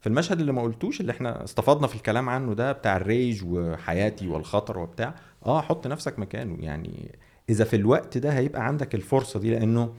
في 0.00 0.06
المشهد 0.06 0.40
اللي 0.40 0.52
ما 0.52 0.62
قلتوش 0.62 1.00
اللي 1.00 1.12
إحنا 1.12 1.44
استفدنا 1.44 1.86
في 1.86 1.94
الكلام 1.94 2.28
عنه 2.28 2.54
ده 2.54 2.72
بتاع 2.72 2.96
الريج 2.96 3.44
وحياتي 3.44 4.28
والخطر 4.28 4.78
وبتاع 4.78 5.14
آه 5.46 5.60
حط 5.60 5.86
نفسك 5.86 6.18
مكانه. 6.18 6.56
يعني 6.60 7.18
إذا 7.48 7.64
في 7.64 7.76
الوقت 7.76 8.18
ده 8.18 8.32
هيبقى 8.32 8.66
عندك 8.66 8.94
الفرصة 8.94 9.40
دي 9.40 9.50
لأنه 9.50 9.94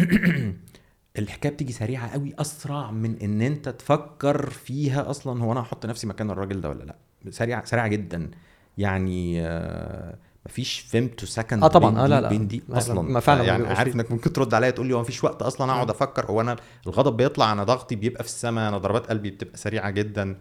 الحكاية 1.18 1.52
بتيجي 1.52 1.72
سريعة 1.72 2.12
قوي 2.12 2.34
أسرع 2.38 2.90
من 2.90 3.16
إن 3.22 3.42
أنت 3.42 3.68
تفكر 3.68 4.50
فيها 4.50 5.10
أصلا 5.10 5.42
هو 5.42 5.52
أنا 5.52 5.60
هحط 5.60 5.86
نفسي 5.86 6.06
مكان 6.06 6.30
الراجل 6.30 6.60
ده 6.60 6.68
ولا 6.68 6.84
لأ؟ 6.84 6.96
سريعة 7.30 7.64
سريعة 7.64 7.88
جدا. 7.88 8.30
يعني 8.78 9.40
آه، 9.46 10.14
مفيش 10.46 10.80
femtosecond 10.80 11.62
آه 11.64 11.66
طبعاً، 11.68 11.90
بين 11.90 11.98
آه 11.98 12.06
دي 12.06 12.10
لا 12.10 12.20
لا. 12.20 12.26
وبين 12.26 12.46
دي 12.48 12.56
لا 12.68 12.72
لا، 12.72 12.78
أصلا. 12.78 13.02
ما 13.02 13.20
فعلاً 13.20 13.44
يعني 13.44 13.66
عارف. 13.66 13.94
إنك 13.94 14.10
ممكن 14.12 14.32
ترد 14.32 14.54
عليا 14.54 14.70
تقول 14.70 14.86
لي 14.86 14.94
هو 14.94 15.00
مفيش 15.00 15.24
وقت 15.24 15.42
أصلا 15.42 15.72
أقعد 15.72 15.90
أفكر. 15.90 16.26
هو 16.26 16.40
أنا 16.40 16.56
الغضب 16.86 17.16
بيطلع 17.16 17.52
أنا 17.52 17.64
ضغطي 17.64 17.96
بيبقى 17.96 18.22
في 18.24 18.28
السماء 18.28 18.68
أنا 18.68 18.78
ضربات 18.78 19.06
قلبي 19.06 19.30
بتبقى 19.30 19.56
سريعة 19.56 19.90
جدا 19.90 20.36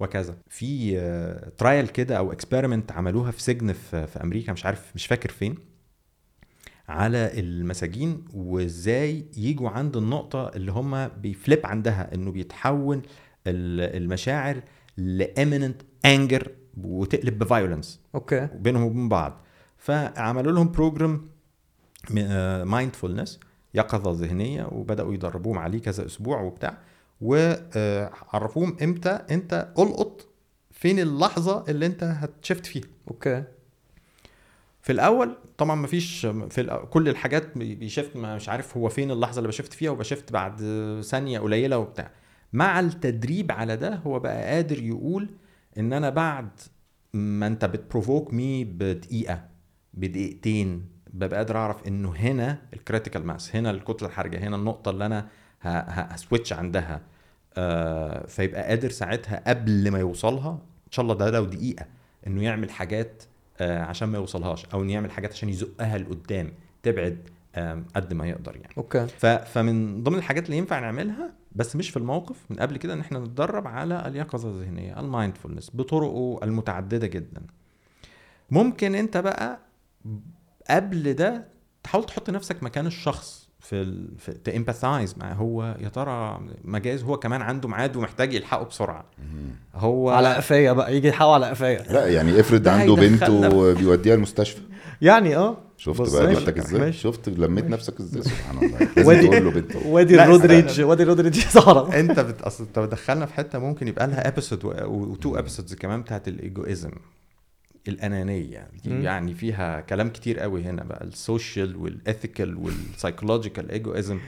وكذا. 0.00 0.34
في 0.48 0.96
trial 1.58 1.88
كده 1.88 2.18
أو 2.18 2.32
experiment 2.32 2.92
عملوها 2.92 3.30
في 3.30 3.42
سجن 3.42 3.72
في, 3.72 4.06
في 4.06 4.22
أمريكا 4.22 4.52
مش 4.52 4.66
عارف 4.66 4.92
مش 4.94 5.06
فاكر 5.06 5.30
فين 5.30 5.54
على 6.88 7.30
المساجين 7.40 8.24
وإزاي 8.34 9.24
يجوا 9.36 9.70
عند 9.70 9.96
النقطة 9.96 10.48
اللي 10.48 10.72
هم 10.72 11.08
بي 11.08 11.27
flip 11.27 11.66
عندها 11.66 12.14
إنه 12.14 12.30
بيتحول 12.32 12.96
ال- 13.46 13.96
المشاعر 14.02 14.60
ل 14.96 15.06
imminent 15.06 15.82
anger 16.06 16.50
وتقلب 16.84 17.38
ب 17.38 17.44
violence. 17.44 18.00
okay. 18.14 18.48
بينهم 18.54 18.82
وبين 18.82 19.08
بعض. 19.08 19.40
فعملوا 19.78 20.52
لهم 20.52 20.72
program 20.72 21.28
mindfulness 22.64 23.40
يقظة 23.74 24.12
ذهنية 24.26 24.64
وبدأوا 24.72 25.14
يدربوهم 25.14 25.58
عليه 25.58 25.78
كذا 25.78 26.06
أسبوع 26.06 26.40
وبتاع. 26.40 26.78
وعرفوهم 27.20 28.76
إمتى 28.82 29.10
أنت 29.30 29.68
ألقط 29.78 30.26
فين 30.70 30.98
اللحظة 30.98 31.64
اللي 31.68 31.86
أنت 31.86 32.02
هت 32.04 32.22
shift 32.22 32.66
فيها. 32.66 32.84
okay. 33.10 33.44
في 34.82 34.92
الأول 34.92 35.36
طبعا 35.58 35.74
ما 35.76 35.86
فيش 35.86 36.26
في 36.26 36.86
كل 36.90 37.08
الحاجات 37.08 37.58
بي- 37.58 37.74
بي 37.74 37.86
shift 37.86 38.16
ما 38.16 38.36
مش 38.36 38.48
عارف 38.48 38.76
هو 38.76 38.88
فين 38.88 39.10
اللحظة 39.10 39.38
اللي 39.38 39.48
ب 39.48 39.52
shift 39.52 39.72
فيها 39.72 39.90
وب 39.90 40.02
shift 40.02 40.32
بعد 40.32 40.56
ثانية 41.04 41.40
قليلة 41.40 41.78
وبتاع. 41.78 42.10
مع 42.52 42.80
التدريب 42.80 43.52
على 43.52 43.76
ده 43.76 43.94
هو 43.94 44.18
بقى 44.20 44.44
قادر 44.54 44.82
يقول 44.82 45.28
إن 45.78 45.92
أنا 45.92 46.10
بعد 46.10 46.48
ما 47.14 47.46
أنت 47.46 47.64
بت 47.64 47.80
provoke 47.80 48.34
me 48.34 48.64
بدقيقة 48.64 49.44
بدقيقتين 49.94 50.84
ببقى 51.12 51.36
قادر 51.36 51.56
أعرف 51.56 51.86
إنه 51.86 52.12
هنا 52.16 52.58
ال 52.74 52.80
critical 52.80 53.26
mass 53.26 53.56
هنا 53.56 53.70
الكتلة 53.70 54.08
الحرجة 54.08 54.38
هنا 54.38 54.56
النقطة 54.56 54.90
اللي 54.90 55.06
أنا 55.06 55.28
ه 55.62 55.75
switch 55.75 56.52
عندها 56.52 57.00
آه 57.56 58.26
فيبقى 58.26 58.62
قادر 58.62 58.90
ساعتها 58.90 59.42
قبل 59.46 59.90
ما 59.90 59.98
يوصلها 59.98 60.50
إن 60.86 60.92
شاء 60.92 61.02
الله 61.02 61.14
ده 61.14 61.30
لو 61.30 61.44
دقيقة 61.44 61.86
إنه 62.26 62.42
يعمل 62.42 62.70
حاجات 62.70 63.22
آه 63.60 63.82
عشان 63.82 64.08
ما 64.08 64.18
يوصلهاش 64.18 64.66
أو 64.66 64.82
إنه 64.82 64.92
يعمل 64.92 65.10
حاجات 65.10 65.32
عشان 65.32 65.48
يزقها 65.48 65.98
لقدام 65.98 66.52
تبعد 66.82 67.28
قد 67.94 68.14
ما 68.14 68.26
يقدر 68.28 68.56
يعني 68.56 68.74
okay. 68.78 69.06
فمن 69.44 70.02
ضمن 70.02 70.18
الحاجات 70.18 70.46
اللي 70.46 70.56
ينفع 70.58 70.78
نعملها 70.80 71.32
بس 71.54 71.76
مش 71.76 71.90
في 71.90 71.96
الموقف 71.96 72.36
من 72.50 72.56
قبل 72.56 72.76
كده 72.76 72.92
إن 72.94 73.00
إحنا 73.00 73.18
نتدرب 73.18 73.66
على 73.68 74.06
اليقظة 74.08 74.48
الذهنية 74.50 75.00
ال 75.00 75.06
mindfulness 75.06 75.70
بطرقه 75.74 76.40
المتعددة 76.42 77.06
جدا. 77.06 77.42
ممكن 78.50 78.94
أنت 78.94 79.16
بقى 79.16 79.58
قبل 80.70 81.14
ده 81.14 81.44
تحاول 81.82 82.04
تحط 82.04 82.30
نفسك 82.30 82.62
مكان 82.62 82.86
الشخص 82.86 83.48
في 83.60 83.82
ال... 83.82 84.18
فت 84.18 84.32
empathize 84.32 85.14
معاه. 85.18 85.34
هو 85.34 85.76
يا 85.80 85.88
ترى 85.88 86.40
مجاز 86.64 87.02
هو 87.02 87.16
كمان 87.16 87.42
عنده 87.42 87.68
ميعاد 87.68 87.96
ومحتاج 87.96 88.34
يلحقه 88.34 88.64
بسرعة. 88.64 89.04
هو 89.74 90.10
على 90.10 90.34
قفايا 90.34 90.72
بقى 90.72 90.96
يجي 90.96 91.08
يحاول 91.08 91.34
على 91.34 91.46
قفايا. 91.46 91.82
لا 91.92 92.06
يعني 92.06 92.40
افرض 92.40 92.62
ده 92.62 92.72
عنده 92.72 92.94
بنت 92.94 93.22
هيدخلنا. 93.22 93.48
في- 93.50 93.56
وبيوديها 93.56 94.14
المستشفى. 94.14 94.60
يعني 95.02 95.36
آه. 95.36 95.56
شفت 95.76 96.12
بقى. 96.14 96.34
جبتك 96.34 96.58
إزاي. 96.58 96.92
شفت 96.92 97.28
لميت 97.28 97.64
نفسك 97.64 98.00
إزاي؟ 98.00 98.22
سبحان 98.22 98.58
الله. 98.58 98.78
لازم 98.96 99.08
وادي- 99.08 99.28
تقول 99.28 99.44
له 99.44 99.50
بنت 99.50 99.76
وادي 99.86 100.22
الرودريج. 100.22 100.80
وادي 100.80 101.02
الرودريج 101.02 101.40
صحراء 101.40 102.00
انت 102.00 102.20
بت... 102.20 102.42
أصل 102.42 102.64
انت 102.64 102.78
بتدخلنا 102.78 103.26
في 103.26 103.34
حتة 103.34 103.58
ممكن 103.58 103.88
يبقى 103.88 104.06
لها 104.06 104.28
episode 104.28 104.64
و 104.84 104.97
two 104.97 105.38
episodes 105.38 105.74
كمان 105.74 106.02
بتاعت 106.02 106.28
ال 106.28 106.37
egoism 106.37 106.90
الأنانية. 107.88 108.68
يعني 108.84 109.34
فيها 109.34 109.80
كلام 109.80 110.08
كتير 110.08 110.38
قوي 110.40 110.62
هنا 110.64 110.84
بقى 110.84 111.04
ال 111.04 111.14
social 111.14 111.76
وال 111.76 111.94
ethical 111.94 112.56
وال 112.56 112.71
psychological 112.71 113.70
egoism 113.70 114.18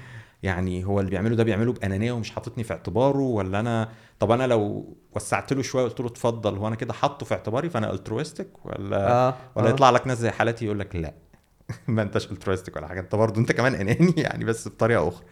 يعني 0.45 0.85
هو 0.85 1.01
اللي 1.01 1.11
بيعمله 1.11 1.37
ده 1.37 1.45
بيعمله 1.45 1.73
بأنانية 1.73 2.13
ومش 2.13 2.31
حاططني 2.31 2.65
في 2.65 2.73
اعتباره 2.73 3.19
ولا 3.23 3.61
أنا 3.61 3.89
طب 4.19 4.31
أنا 4.31 4.47
لو 4.47 4.95
وسعت 5.17 5.53
له 5.53 5.63
شوية 5.63 5.85
قلت 5.85 6.01
له 6.01 6.07
اتفضل 6.07 6.57
هو 6.59 6.69
أنا 6.69 6.77
كده 6.77 6.93
حاطه 6.93 7.27
في 7.27 7.35
اعتباري 7.35 7.71
فأنا 7.71 7.93
altruistic 7.93 8.67
ولا 8.67 9.11
آه 9.29 9.35
ولا 9.55 9.67
آه. 9.67 9.71
يطلع 9.71 9.91
لك 9.91 10.07
ناس 10.07 10.19
زي 10.19 10.31
حالتي 10.31 10.65
يقول 10.65 10.79
لك 10.79 10.97
لا. 10.97 11.15
ما 11.89 12.03
أنتش 12.03 12.33
altruistic 12.33 12.77
ولا 12.77 12.87
حاجة 12.87 13.01
أنت 13.01 13.15
برضه 13.15 13.41
أنت 13.41 13.53
كمان 13.53 13.75
أناني 13.75 14.15
يعني 14.27 14.45
بس 14.45 14.69
بطريقة 14.69 15.09
أخرى. 15.09 15.25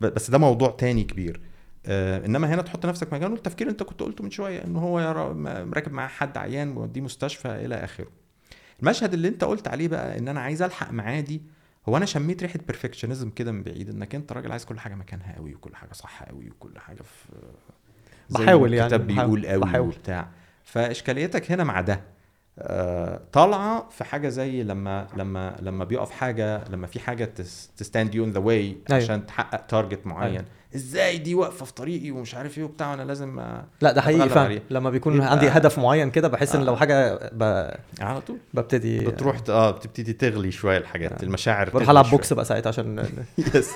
بس 0.00 0.30
ده 0.30 0.38
موضوع 0.38 0.70
تاني 0.70 1.04
كبير. 1.04 1.40
آه، 1.86 2.26
إنما 2.26 2.54
هنا 2.54 2.62
تحط 2.62 2.86
نفسك 2.86 3.12
مكانه 3.12 3.34
التفكير 3.34 3.68
أنت 3.68 3.82
كنت 3.82 4.00
قلته 4.02 4.24
من 4.24 4.30
شوية 4.30 4.64
إن 4.64 4.76
هو 4.76 5.00
يرى 5.00 5.34
راكب 5.72 5.92
معاه 5.92 6.08
حد 6.08 6.38
عيان 6.38 6.76
ويوديه 6.76 7.00
مستشفى 7.00 7.48
إلى 7.48 7.74
آخره. 7.74 8.06
المشهد 8.82 9.12
اللي 9.14 9.28
أنت 9.28 9.44
قلت 9.44 9.68
عليه 9.68 9.88
بقى 9.88 10.18
إن 10.18 10.28
أنا 10.28 10.40
عايز 10.40 10.62
ألحق 10.62 10.90
معاه 10.92 11.20
دي 11.20 11.42
هو 11.88 11.96
أنا 11.96 12.06
شميت 12.06 12.42
ريحة 12.42 12.58
perfectionism 12.66 13.30
كده 13.30 13.52
من 13.52 13.62
بعيد 13.62 13.88
إنك 13.88 14.14
أنت 14.14 14.32
راجل 14.32 14.50
عايز 14.52 14.64
كل 14.64 14.78
حاجة 14.80 14.94
مكانها 14.94 15.36
قوي 15.36 15.54
وكل 15.54 15.76
حاجة 15.76 15.92
صح 15.92 16.22
قوي 16.22 16.50
وكل 16.50 16.78
حاجة 16.78 17.02
في 17.02 17.28
بحاول 18.30 18.74
يعني، 18.74 18.86
الكتاب 18.94 19.06
بحاول- 19.06 19.40
بيقول 19.40 19.46
قوي 19.52 19.60
بحاول. 19.60 19.88
وبتاع 19.88 20.28
فإشكاليتك 20.64 21.52
هنا 21.52 21.64
مع 21.64 21.80
ده 21.80 22.00
طالعة 23.32 23.88
في 23.90 24.04
حاجة 24.04 24.28
زي 24.28 24.62
لما 24.62 25.06
لما 25.16 25.56
لما 25.62 25.84
بيقف 25.84 26.10
حاجة 26.10 26.64
لما 26.70 26.86
في 26.86 27.00
حاجة 27.00 27.24
ت 27.76 27.82
stand 27.82 28.14
you 28.14 28.24
in 28.24 28.30
the 28.30 28.38
way. 28.40 28.76
عشان 28.90 29.26
تحقق 29.26 29.66
target 29.66 30.06
معين 30.06 30.30
أيوة. 30.32 30.44
إزاي 30.74 31.18
دي 31.18 31.34
واقفة 31.34 31.64
في 31.64 31.72
طريقي 31.74 32.10
ومش 32.10 32.34
عارف 32.34 32.58
إيه 32.58 32.64
وبتاع 32.64 32.90
وأنا 32.90 33.02
لازم 33.02 33.38
آه، 33.38 33.64
لا 33.80 33.92
ده 33.92 34.00
حقيقي 34.02 34.28
فعلا. 34.28 34.60
لما 34.70 34.90
بيكون 34.90 35.20
عندي 35.20 35.48
هدف 35.48 35.78
معين 35.78 36.10
كده 36.10 36.28
بحس 36.28 36.54
إن 36.54 36.60
آه. 36.60 36.64
لو 36.64 36.76
حاجة 36.76 37.14
ب... 37.32 37.42
على 38.00 38.20
طول 38.20 38.36
ببتدي 38.54 38.98
بتروح 38.98 39.38
ت- 39.38 39.50
آه 39.50 39.70
بتبتدي 39.70 40.12
تغلي 40.12 40.50
شوية 40.50 40.78
الحاجات 40.78 41.22
المشاعر 41.22 41.70
بروح 41.70 41.90
ألعب. 41.90 42.10
بوكس 42.10 42.32
بقى 42.32 42.44
ساعتها 42.44 42.68
عشان 42.68 43.04
yes 43.54 43.70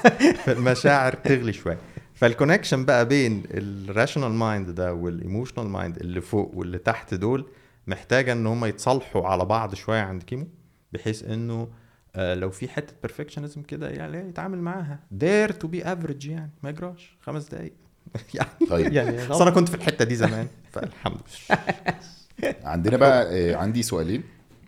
المشاعر 0.49 1.13
تغلي 1.13 1.53
شوية 1.53 1.79
فال 2.15 2.27
connection 2.27 2.85
بقى 2.85 3.07
بين 3.09 3.43
ال 3.51 3.60
rational 3.60 4.31
mind 4.33 4.71
ده 4.71 4.93
وال 4.95 5.08
emotional 5.08 5.67
mind 5.69 5.97
اللي 5.97 6.21
فوق 6.21 6.51
واللي 6.55 6.79
تحت 6.79 7.15
دول 7.15 7.47
محتاجة 7.91 8.33
إن 8.33 8.47
هم 8.47 8.65
يتصالحوا 8.65 9.27
على 9.29 9.45
بعض 9.45 9.75
شوية 9.75 10.01
عند 10.01 10.23
كيمو 10.23 10.47
بحيث 10.93 11.25
إنه 11.25 11.69
آه 12.17 12.35
لو 12.35 12.51
في 12.51 12.69
حتة 12.69 12.95
perfectionism 13.03 13.63
كده 13.63 13.89
يعني 13.91 14.29
يتعامل 14.29 14.59
معاها. 14.59 15.01
dare 15.11 15.53
to 15.53 15.69
be 15.69 15.85
average 15.93 16.27
يعني 16.27 16.51
ما 16.63 16.71
يجراش. 16.71 17.17
خمس 17.21 17.49
دقايق. 17.49 17.73
يعني 18.35 18.49
طيب. 18.71 18.93
يعني 18.93 19.23
أنا 19.43 19.51
كنت 19.51 19.69
في 19.69 19.75
الحتة 19.75 20.05
دي 20.05 20.15
زمان 20.17 20.49
فالحمد 20.73 21.21
لله. 21.51 21.59
عندنا 22.73 22.97
بقى 22.97 23.27
آه، 23.53 23.57
عندي 23.57 23.83
سؤالين. 23.83 24.23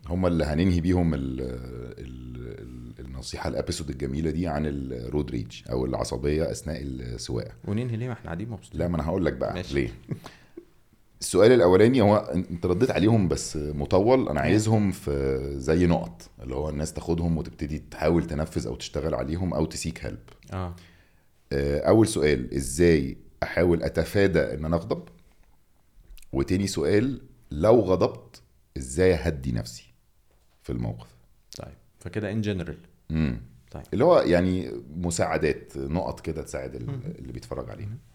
هما 0.08 0.28
اللي 0.28 0.44
هننهي 0.44 0.80
بيهم 0.80 1.14
ال 1.14 1.40
ال 1.40 2.37
ال 2.58 3.04
النصيحة 3.06 3.48
ال 3.48 3.54
episode 3.54 3.90
الجميلة 3.90 4.30
دي 4.30 4.48
عن 4.48 4.62
ال 4.66 4.79
road 4.79 5.31
rage 5.31 5.62
أو 5.70 5.85
العصبية 5.85 6.50
أثناء 6.50 6.82
السواقة. 6.82 7.52
وننهي 7.64 7.96
ليه؟ 7.96 8.06
ما 8.06 8.12
إحنا 8.12 8.24
قاعدين 8.24 8.48
مبسوطين. 8.50 8.80
لا 8.80 8.88
ما 8.88 8.96
أنا 8.96 9.06
هقول 9.06 9.24
لك 9.24 9.32
بقى. 9.32 9.54
ماشي. 9.54 9.74
ليه؟ 9.74 9.90
السؤال 11.22 11.52
الأولاني 11.52 12.00
هو 12.00 12.16
أنت 12.16 12.66
رديت 12.66 12.90
عليهم 12.90 13.28
بس 13.28 13.56
مطول 13.56 14.28
أنا 14.28 14.40
عايزهم 14.40 14.90
في 14.92 15.40
زي 15.58 15.87
نقط 15.87 16.30
اللي 16.42 16.54
هو 16.54 16.68
الناس 16.68 16.92
تاخدهم 16.92 17.38
وتبتدي 17.38 17.78
تحاول 17.90 18.26
تنفذ 18.26 18.66
أو 18.66 18.74
تشتغل 18.74 19.14
عليهم 19.14 19.54
أو 19.54 19.66
تسيك 19.66 20.04
هيلب 20.04 20.18
آه. 20.52 20.74
أول 21.88 22.06
سؤال 22.08 22.54
إزاي 22.54 23.16
أحاول 23.42 23.82
أتفادى 23.82 24.40
إن 24.40 24.64
أنا 24.64 24.76
أغضب؟ 24.76 25.02
وتاني 26.32 26.66
سؤال 26.66 27.20
لو 27.50 27.80
غضبت 27.80 28.42
إزاي 28.76 29.14
أهدي 29.14 29.52
نفسي 29.52 29.94
في 30.62 30.70
الموقف؟ 30.72 31.08
طيب 31.58 31.74
فكده 31.98 32.32
ان 32.32 32.40
جنرال 32.40 32.78
امم 33.11 33.40
طيب. 33.70 33.82
اللي 33.92 34.04
هو 34.04 34.18
يعني 34.20 34.70
مساعدات 34.96 35.76
نقط 35.76 36.20
كده 36.20 36.42
تساعد 36.42 36.74
ال- 36.74 37.18
اللي 37.18 37.32
بيتفرج 37.32 37.70
عليها 37.70 37.88
آه، 37.88 38.12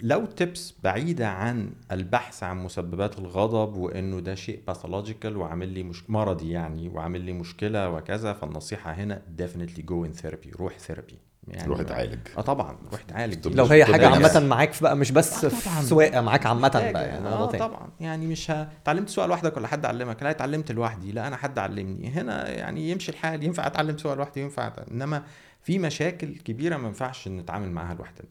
لو 0.00 0.26
tips 0.26 0.74
بعيدة 0.84 1.28
عن 1.28 1.70
البحث 1.92 2.42
عن 2.42 2.64
مسببات 2.64 3.18
الغضب 3.18 3.76
وإنه 3.76 4.20
ده 4.20 4.34
شيء 4.34 4.62
pathological 4.66 5.36
وعامل 5.36 5.68
لي 5.68 5.82
مش 5.82 6.10
مرضي 6.10 6.50
يعني 6.50 6.88
وعامل 6.88 7.20
لي 7.20 7.32
مشكلة 7.32 7.90
وكذا 7.90 8.32
فالنصيحة 8.32 8.92
هنا 8.92 9.22
definitely 9.38 9.80
go 9.80 10.06
in 10.08 10.22
therapy 10.22 10.56
روح 10.60 10.78
therapy 10.78 11.18
يعني 11.48 11.68
روح 11.68 11.80
اتعالج. 11.80 12.18
آه 12.38 12.40
طبعا 12.40 12.76
روح 12.92 13.00
اتعالج. 13.00 13.48
لو 13.48 13.64
هي 13.64 13.84
حاجة 13.84 14.02
يعني 14.02 14.24
عامة 14.26 14.46
معاك 14.46 14.72
في 14.72 14.84
بقى 14.84 14.96
مش 14.96 15.12
بس 15.12 15.44
آه، 15.44 15.48
في. 15.48 15.86
سواقة 15.86 16.20
معاك 16.20 16.46
عامة. 16.46 16.68
بقى 16.68 17.08
يعني 17.08 17.28
آه 17.28 17.46
طبعا. 17.46 17.88
يعني 18.00 18.26
مش 18.26 18.50
ه... 18.50 18.68
اتعلمت 18.82 19.08
سواقة 19.08 19.28
لوحدك 19.28 19.56
ولا 19.56 19.68
حد 19.68 19.84
علمك؟ 19.86 20.22
لا 20.22 20.30
اتعلمت 20.30 20.72
لوحدي. 20.72 21.12
لا 21.12 21.26
أنا 21.26 21.36
حد 21.36 21.58
علمني. 21.58 22.08
هنا 22.08 22.48
يعني 22.50 22.90
يمشي 22.90 23.10
الحال. 23.12 23.42
ينفع 23.44 23.66
أتعلم 23.66 23.98
سواقة 23.98 24.16
لوحدي؟ 24.16 24.40
ينفع 24.40 24.72
إنما 24.90 25.22
في 25.62 25.78
مشاكل 25.78 26.36
كبيرة 26.36 26.76
ما 26.76 26.88
ينفعش 26.88 27.28
نتعامل 27.28 27.70
معاها 27.70 27.94
لوحدنا. 27.94 28.28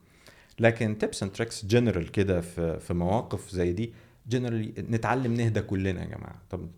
لكن 0.60 0.98
tips 0.98 1.24
and 1.24 1.32
tricks 1.32 1.66
general 1.66 2.12
كده 2.12 2.42
في 2.42 2.80
في 2.80 2.94
مواقف 2.94 3.50
زي 3.50 3.74
دي 3.74 3.94
generally 4.28 4.74
نتعلم 4.78 5.34
نهدى 5.34 5.62
كلنا 5.62 6.02
يا 6.02 6.06
جماعة. 6.06 6.42
طب 6.50 6.70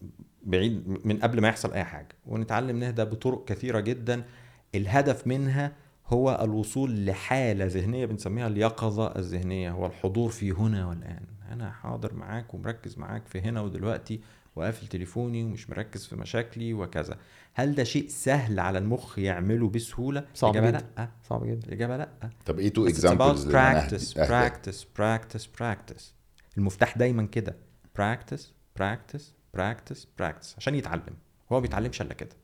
بعيد 0.44 1.00
من 1.06 1.18
قبل 1.18 1.42
ما 1.42 1.48
يحصل 1.48 1.74
أي 1.74 1.84
حاجة 1.84 2.16
ونتعلم 2.26 2.80
نهدى 2.80 3.06
بطرق 3.06 3.46
كثيرة 3.46 3.80
جدا. 3.80 4.24
الهدف 4.76 5.28
منها 5.28 5.72
هو 6.08 6.40
الوصول 6.42 7.06
لحالة 7.06 7.66
ذهنية 7.66 8.06
بنسميها 8.06 8.48
اليقظة 8.48 9.16
الذهنية 9.16 9.72
هو 9.72 9.86
الحضور 9.86 10.30
في 10.30 10.52
هنا 10.52 10.88
والآن. 10.88 11.26
أنا 11.52 11.72
حاضر 11.72 12.14
معاك 12.14 12.54
ومركز 12.54 12.98
معاك 12.98 13.28
في 13.28 13.42
هنا 13.42 13.62
ودلوقتي 13.62 14.20
وقافل 14.56 14.88
تليفوني 14.88 15.44
ومش 15.44 15.70
مركز 15.70 16.06
في 16.06 16.16
مشاكلي 16.16 16.74
وكذا. 16.74 17.18
هل 17.54 17.76
ده 17.76 17.84
شيء 17.84 18.08
سهل 18.10 18.60
على 18.60 18.78
المخ 18.78 19.20
يعمله 19.20 19.70
بسهولة؟ 19.70 20.26
صعب 20.34 20.58
جدا. 20.58 20.72
لأ. 20.72 21.10
صعب 21.30 21.46
جدا. 21.46 21.68
الإجابة 21.68 21.98
لأ. 21.98 22.10
طب 22.46 22.60
إيه 22.60 22.74
two 22.74 22.88
examples 22.88 23.56
practice 23.56 24.14
practice 24.18 24.86
practice 25.00 25.46
practice. 25.62 26.04
المفتاح 26.58 26.98
دايما 26.98 27.26
كده. 27.26 27.56
practice 28.00 28.42
practice 28.80 29.24
practice 29.58 30.00
practice. 30.22 30.58
عشان 30.58 30.76
يتعلم. 30.76 31.16
هو 31.52 31.56
ما 31.56 31.60
بيتعلمش 31.60 32.02
إلا 32.02 32.14
كده. 32.14 32.36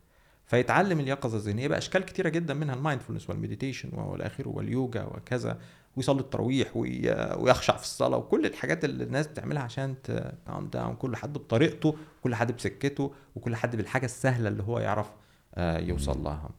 فيتعلم 0.45 1.00
اليقظة 1.00 1.38
الذهنية. 1.38 1.67
باشكال 1.67 2.06
كتيرة 2.06 2.30
جدا 2.30 2.54
منها 2.54 2.76
ال 2.75 2.80
mindfulness 2.80 3.30
وال 3.30 3.39
meditation 3.39 3.89
والآخر 3.93 4.50
واليوجا 4.50 5.04
وكذا. 5.04 5.60
ويصلي 5.95 6.19
التراويح 6.21 6.77
وي- 6.77 7.36
ويخشع 7.38 7.77
في 7.77 7.84
الصلاة 7.84 8.17
وكل 8.17 8.45
الحاجات 8.45 8.86
اللي 8.86 9.04
الناس 9.04 9.27
بتعملها 9.27 9.63
عشان 9.63 9.95
ت 10.04 10.16
calm 10.16 10.67
down 10.67 10.95
كل 10.95 11.15
حد 11.15 11.34
بطريقته 11.34 11.95
كل 12.23 12.36
حد 12.36 12.51
بسكته 12.51 13.13
وكل 13.36 13.56
حد 13.56 13.75
بالحاجة 13.75 14.06
السهلة 14.06 14.47
اللي 14.49 14.63
هو 14.63 14.80
يعرف 14.80 15.12
آه، 15.56 15.77
يوصل 15.80 16.23
لها. 16.23 16.49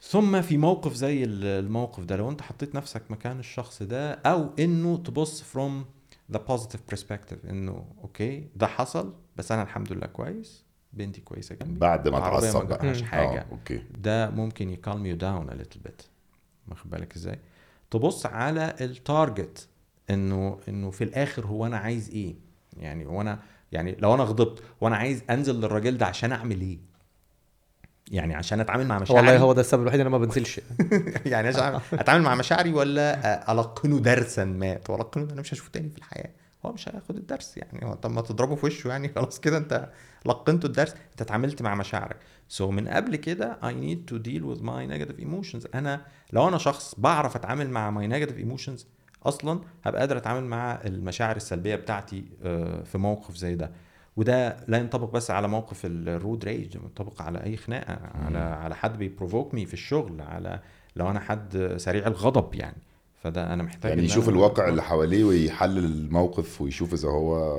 ثم 0.00 0.42
في 0.42 0.56
موقف 0.56 0.92
زي 0.94 1.24
ال- 1.24 1.44
الموقف 1.44 2.04
ده. 2.04 2.16
لو 2.16 2.30
انت 2.30 2.42
حطيت 2.42 2.74
نفسك 2.74 3.02
مكان 3.10 3.38
الشخص 3.38 3.82
ده 3.82 4.12
أو 4.12 4.50
إنه 4.58 4.96
تبص 4.96 5.42
from 5.42 5.70
the 6.34 6.38
positive 6.38 6.94
perspective 6.94 7.48
إنه 7.50 7.86
okay 8.02 8.48
ده 8.56 8.66
حصل 8.66 9.14
بس 9.36 9.52
أنا 9.52 9.62
الحمد 9.62 9.92
لله 9.92 10.06
كويس 10.06 10.64
بنتي 10.92 11.20
كويسة 11.20 11.54
جنبي. 11.54 11.78
بعد 11.78 12.08
ما 12.08 12.18
اتعصب 12.18 12.68
جرالهاش 12.68 13.00
مم. 13.00 13.06
حاجة. 13.06 13.38
آه 13.40 13.46
okay. 13.52 13.82
ده 13.98 14.30
ممكن 14.30 14.70
ي 14.70 14.77
calm 14.77 15.06
you 15.06 15.16
down 15.16 15.50
a 15.50 15.52
little 15.52 15.88
bit. 15.88 16.04
واخد 16.68 16.90
بالك 16.90 17.16
إزاي؟ 17.16 17.38
تبص 17.90 18.26
على 18.26 18.74
ال 18.80 18.93
target 18.93 19.68
إنه 20.10 20.58
إنه 20.68 20.90
في 20.90 21.04
الآخر 21.04 21.46
هو 21.46 21.66
أنا 21.66 21.76
عايز 21.76 22.10
إيه؟ 22.10 22.34
يعني 22.76 23.06
وأنا 23.06 23.38
يعني 23.72 23.96
لو 23.98 24.14
أنا 24.14 24.22
غضبت 24.22 24.62
وأنا 24.80 24.96
عايز 24.96 25.22
أنزل 25.30 25.54
للراجل 25.60 25.98
ده 25.98 26.06
عشان 26.06 26.32
أعمل 26.32 26.60
إيه؟ 26.60 26.78
يعني 28.10 28.34
عشان 28.34 28.60
أتعامل 28.60 28.86
مع 28.86 28.98
مشاعري؟ 28.98 29.26
والله 29.26 29.38
هو 29.38 29.52
ده 29.52 29.60
السبب 29.60 29.82
الوحيد 29.82 30.00
إن 30.00 30.06
أنا 30.06 30.18
ما 30.18 30.24
بنزلش. 30.24 30.60
يعني 31.26 31.48
عشان 31.48 31.80
أتعامل 31.92 32.22
مع 32.22 32.34
مشاعري 32.34 32.72
ولا 32.72 33.52
ألقنه 33.52 33.98
درسا 33.98 34.44
ما؟ 34.44 34.78
ألقنه 34.90 35.32
أنا 35.32 35.40
مش 35.40 35.54
هشوفه 35.54 35.70
تاني 35.70 35.90
في 35.90 35.98
الحياة. 35.98 36.30
هو 36.66 36.72
مش 36.72 36.88
هياخد 36.88 37.16
الدرس 37.16 37.56
يعني. 37.56 37.86
هو 37.86 37.94
طب 37.94 38.10
ما 38.10 38.20
تضربه 38.20 38.54
في 38.54 38.66
وشه 38.66 38.88
يعني. 38.88 39.08
خلاص 39.16 39.40
كده 39.40 39.58
أنت 39.58 39.88
لقنته 40.26 40.66
الدرس. 40.66 40.94
أنت 41.10 41.22
اتعاملت 41.22 41.62
مع 41.62 41.74
مشاعرك. 41.74 42.16
سو 42.48 42.66
so 42.68 42.70
من 42.72 42.88
قبل 42.88 43.16
كده 43.16 43.58
I 43.62 43.66
need 43.66 44.12
to 44.14 44.18
deal 44.18 44.42
with 44.56 44.62
my 44.62 44.86
negative 44.92 45.20
emotions. 45.24 45.66
أنا 45.74 46.00
لو 46.32 46.48
أنا 46.48 46.58
شخص 46.58 46.94
بعرف 46.98 47.36
أتعامل 47.36 47.70
مع 47.70 47.90
my 48.00 48.10
negative 48.12 48.34
emotions 48.48 48.84
أصلا 49.26 49.60
هبقى 49.84 50.00
قادر 50.00 50.16
أتعامل 50.16 50.44
مع 50.44 50.80
المشاعر 50.84 51.36
السلبية 51.36 51.76
بتاعتي 51.76 52.24
آه، 52.42 52.82
في 52.82 52.98
موقف 52.98 53.36
زي 53.36 53.54
ده. 53.54 53.70
وده 54.16 54.56
لا 54.68 54.78
ينطبق 54.78 55.10
بس 55.12 55.30
على 55.30 55.48
موقف 55.48 55.80
ال 55.84 55.96
road 55.96 56.44
rage 56.44 56.74
ينطبق 56.74 57.22
على 57.22 57.44
أي 57.44 57.56
خناقة 57.56 57.98
على 58.24 58.38
على 58.38 58.74
حد 58.74 58.98
بي 58.98 59.10
provoke 59.10 59.54
me 59.54 59.66
في 59.66 59.74
الشغل 59.74 60.20
على 60.20 60.60
لو 60.96 61.10
أنا 61.10 61.20
حد 61.20 61.74
سريع 61.76 62.06
الغضب 62.06 62.54
يعني. 62.54 62.76
فده 63.22 63.52
أنا 63.52 63.62
محتاج 63.62 63.90
يعني 63.90 64.02
يشوف 64.04 64.26
أنا- 64.26 64.28
الواقع 64.28 64.68
اللي 64.68 64.82
حواليه 64.82 65.24
ويحلل 65.24 65.84
الموقف 65.84 66.60
ويشوف 66.60 66.94
إذا 66.94 67.08
هو 67.08 67.58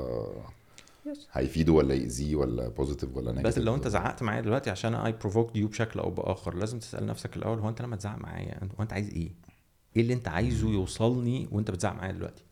هيفيده 1.32 1.74
ولا 1.74 1.93
يأذيه 1.95 2.36
ولا 2.36 2.67
positive 2.69 3.17
ولا 3.17 3.32
negative 3.32 3.58
بس 3.58 3.65
لو 3.65 3.76
انت 3.76 3.88
زعقت 3.88 4.24
معايا 4.24 4.41
دلوقتي 4.41 4.69
عشان 4.69 4.95
اي 4.95 5.12
بروفوكد 5.12 5.58
يو 5.58 5.67
بشكل 5.67 6.00
أو 6.00 6.10
بآخر 6.12 6.56
لازم 6.56 6.80
تسأل 6.80 7.06
نفسك 7.06 7.38
الأول 7.38 7.60
هو 7.60 7.69
انت 7.69 7.82
لما 7.82 7.95
تزعق 7.95 8.17
معايا 8.17 8.60
هو 8.80 8.84
انت 8.84 8.93
عايز 8.93 9.10
إيه؟ 9.10 9.32
إيه 9.95 10.02
اللي 10.02 10.13
انت 10.13 10.28
عايزه 10.28 10.69
يوصلني 10.69 11.48
وانت 11.52 11.72
بتزعق 11.72 11.93
معايا 11.95 12.12
دلوقتي؟ 12.12 12.43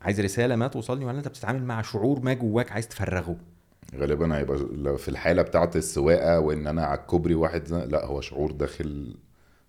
عايز 0.00 0.20
رسالة 0.20 0.56
ما 0.56 0.68
توصلني 0.68 1.04
ولا 1.04 1.18
انت 1.18 1.28
بتتعامل 1.28 1.64
مع 1.64 1.82
شعور 1.82 2.20
ما 2.20 2.32
جواك 2.32 2.72
عايز 2.72 2.88
تفرغه؟ 2.88 3.36
غالبا 3.96 4.36
هيبقى 4.36 4.58
في 4.98 5.08
الحالة 5.08 5.42
بتاعه 5.42 5.70
السواقة 5.76 6.40
وإن 6.40 6.66
أنا 6.66 6.84
على 6.84 7.00
الكوبري 7.00 7.34
واحد 7.34 7.68
لا 7.72 8.04
هو 8.06 8.20
شعور 8.20 8.52
داخل 8.52 9.16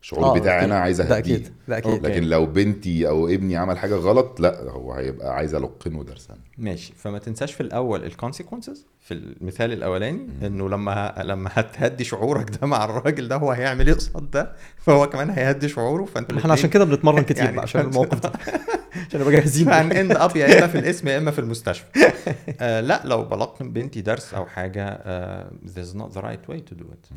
الشعور 0.01 0.25
آه، 0.25 0.39
بتاعي. 0.39 0.65
أنا 0.65 0.79
عايز 0.79 1.01
ده 1.01 1.17
أهديه. 1.17 1.35
أكيد 1.35 1.53
ده 1.67 1.77
أكيد. 1.77 2.05
لكن 2.05 2.23
لو 2.23 2.45
بنتي 2.45 3.07
أو 3.07 3.27
ابني 3.27 3.57
عمل 3.57 3.77
حاجة 3.77 3.95
غلط 3.95 4.39
لا 4.39 4.61
هو 4.69 4.93
هيبقى 4.93 5.35
عايز 5.35 5.55
ألقنه 5.55 6.03
درسا. 6.03 6.35
ماشي. 6.57 6.93
فما 6.97 7.19
تنساش 7.19 7.53
في 7.53 7.61
الأول 7.61 8.03
ال 8.03 8.10
consequences 8.10 8.85
في 8.99 9.13
المثال 9.13 9.73
الأولاني 9.73 10.27
إنه 10.47 10.69
لما 10.69 11.13
لما 11.23 11.49
هتهدي 11.53 12.03
شعورك 12.03 12.49
ده 12.61 12.67
مع 12.67 12.85
الراجل 12.85 13.27
ده 13.27 13.35
هو 13.35 13.51
هيعمل 13.51 13.87
إيه 13.87 13.93
قصاد 13.93 14.31
ده 14.31 14.51
فهو 14.77 15.09
كمان 15.09 15.29
هيهدي 15.29 15.69
شعوره. 15.69 16.05
فأنت 16.05 16.33
إحنا 16.33 16.53
عشان 16.53 16.69
كده 16.69 16.85
بنتمرن 16.85 17.23
كتير 17.29 17.37
يعني 17.43 17.55
بقى 17.55 17.63
عشان. 17.63 17.81
الموقف 17.81 18.19
ده 18.19 18.31
عشان 19.07 19.19
نبقى 19.19 19.31
جاهزين. 19.33 19.65
ف 19.67 19.91
end 19.91 20.11
up 20.11 20.35
يا 20.35 20.57
إما 20.59 20.67
في 20.67 20.79
القسم 20.79 21.07
يا 21.07 21.17
إما 21.17 21.31
في 21.31 21.39
المستشفى. 21.39 21.85
آه 22.61 22.81
لا 22.81 23.01
لو 23.05 23.23
بلقن 23.23 23.71
بنتي 23.73 24.01
درس 24.01 24.33
أو 24.33 24.45
حاجة 24.45 24.85
آه 24.89 25.51
this 25.65 25.79
is 25.91 25.97
not 25.97 26.17
the 26.17 26.21
right 26.21 26.51
way 26.53 26.57
to 26.71 26.75
do 26.79 26.83
it. 26.85 27.13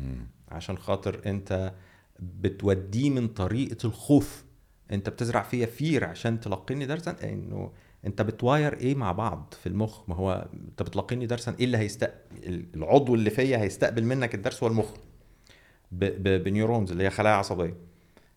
عشان 0.51 0.77
خاطر 0.77 1.19
أنت 1.25 1.71
بتوديه 2.21 3.09
من 3.09 3.27
طريقة 3.27 3.85
الخوف. 3.85 4.45
انت 4.91 5.09
بتزرع 5.09 5.41
فيا 5.41 5.65
fear 5.65 6.05
عشان 6.05 6.39
تلقيني 6.39 6.85
درسا؟ 6.85 7.15
انه 7.23 7.71
انت 8.05 8.21
بت 8.21 8.40
wire 8.40 8.77
إيه 8.77 8.95
مع 8.95 9.11
بعض 9.11 9.53
في 9.61 9.69
المخ؟ 9.69 10.09
ما 10.09 10.15
هو 10.15 10.47
انت 10.53 10.83
بتلقيني 10.83 11.25
درسا 11.25 11.55
إيه 11.59 11.65
اللي 11.65 11.77
هيستقبل 11.77 12.65
العضو 12.75 13.15
اللي 13.15 13.29
فيا 13.29 13.57
هيستقبل 13.57 14.03
منك 14.03 14.35
الدرس 14.35 14.63
هو 14.63 14.69
المخ. 14.69 14.89
ب 15.91 16.03
neurons 16.03 16.91
اللي 16.91 17.03
هي 17.03 17.09
خلايا 17.09 17.35
عصبية. 17.35 17.77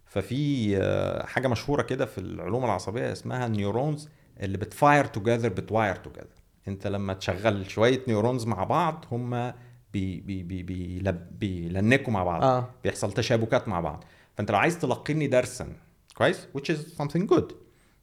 ففي 0.06 0.76
آه، 0.78 1.26
حاجة 1.26 1.48
مشهورة 1.48 1.82
كده 1.82 2.06
في 2.06 2.18
العلوم 2.18 2.64
العصبية 2.64 3.12
اسمها 3.12 3.46
ال 3.46 3.54
neurons 3.54 4.08
اللي 4.40 4.58
بت 4.58 4.73
fire 4.73 5.04
together 5.04 5.48
بت 5.48 5.64
wire 5.64 5.96
together 5.96 6.26
انت 6.68 6.86
لما 6.86 7.14
تشغل 7.14 7.70
شوية 7.70 8.00
نيورونز 8.08 8.46
مع 8.46 8.64
بعض 8.64 9.04
هم 9.12 9.52
بي 9.94 10.20
بي 10.20 10.42
بي 10.42 10.62
بيلب- 10.62 11.38
بي 11.38 11.59
link 11.59 12.02
وا 12.02 12.12
مع 12.12 12.24
بعض. 12.24 12.42
آه. 12.42 12.68
بيحصل 12.84 13.12
تشابكات 13.12 13.68
مع 13.68 13.80
بعض. 13.80 14.04
فأنت 14.36 14.50
لو 14.50 14.58
عايز 14.58 14.78
تلقيني 14.78 15.26
درسا 15.26 15.72
كويس؟ 16.14 16.48
which 16.58 16.74
is 16.74 16.78
something 17.02 17.26
good. 17.34 17.52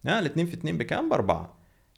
ها 0.05 0.19
الاثنين 0.19 0.45
في 0.45 0.53
اثنين 0.53 0.77
بكام؟ 0.77 1.09
بأربعة. 1.09 1.53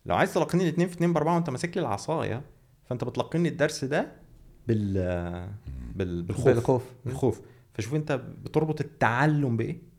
لو 0.05 0.15
عايز 0.15 0.33
تلقيني 0.33 0.63
الاثنين 0.63 0.87
في 0.87 0.93
اثنين 0.95 1.13
بأربعة 1.13 1.35
وأنت 1.35 1.49
ماسك 1.49 1.77
لي 1.77 1.81
العصاية 1.83 2.41
فأنت 2.85 3.03
بتلقيني 3.03 3.49
الدرس 3.49 3.85
ده 3.85 4.11
بال 4.67 4.93
بال 5.95 6.23
بالخوف. 6.23 6.45
بالخوف. 6.47 6.83
بالخوف. 7.05 7.41
فشوف 7.73 7.95
أنت 7.95 8.11
بتربط 8.43 8.81
التعلم 8.81 9.57
بإيه؟ 9.57 9.92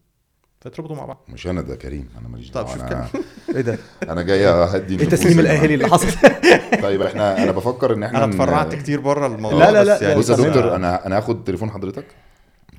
فتربطوا 0.64 0.96
مع 0.96 1.04
بعض 1.04 1.24
مش 1.28 1.46
أنا 1.46 1.60
ده 1.60 1.76
كريم 1.76 2.08
أنا 2.20 2.28
ماليش 2.28 2.50
طب 2.50 2.64
دعوة 2.64 2.76
شوف 2.76 2.82
أنا 2.82 3.08
إيه 3.54 3.60
ده؟ 3.60 3.78
أنا 4.02 4.22
جاي 4.22 4.48
أهدي 4.48 5.00
إيه 5.00 5.08
تسليم 5.08 5.38
اللي 5.38 5.52
الأهالي 5.52 5.74
اللي 5.74 5.88
حصل؟ 5.88 6.08
طيب 6.82 7.02
إحنا 7.02 7.42
أنا 7.42 7.52
بفكر 7.52 7.94
إن 7.94 8.02
إحنا 8.02 8.24
أنا 8.24 8.32
اتفرعت 8.32 8.74
كتير 8.74 9.00
بره 9.00 9.26
الموضوع 9.26 9.58
لا، 9.58 9.72
لا، 9.72 9.80
بس 9.94 10.02
لا، 10.02 10.08
يعني 10.08 10.20
بص 10.20 10.30
يا. 10.30 10.36
دكتور 10.36 10.76
أنا 10.76 11.06
أنا 11.06 11.16
هاخد 11.16 11.44
تليفون 11.44 11.70
حضرتك 11.70 12.06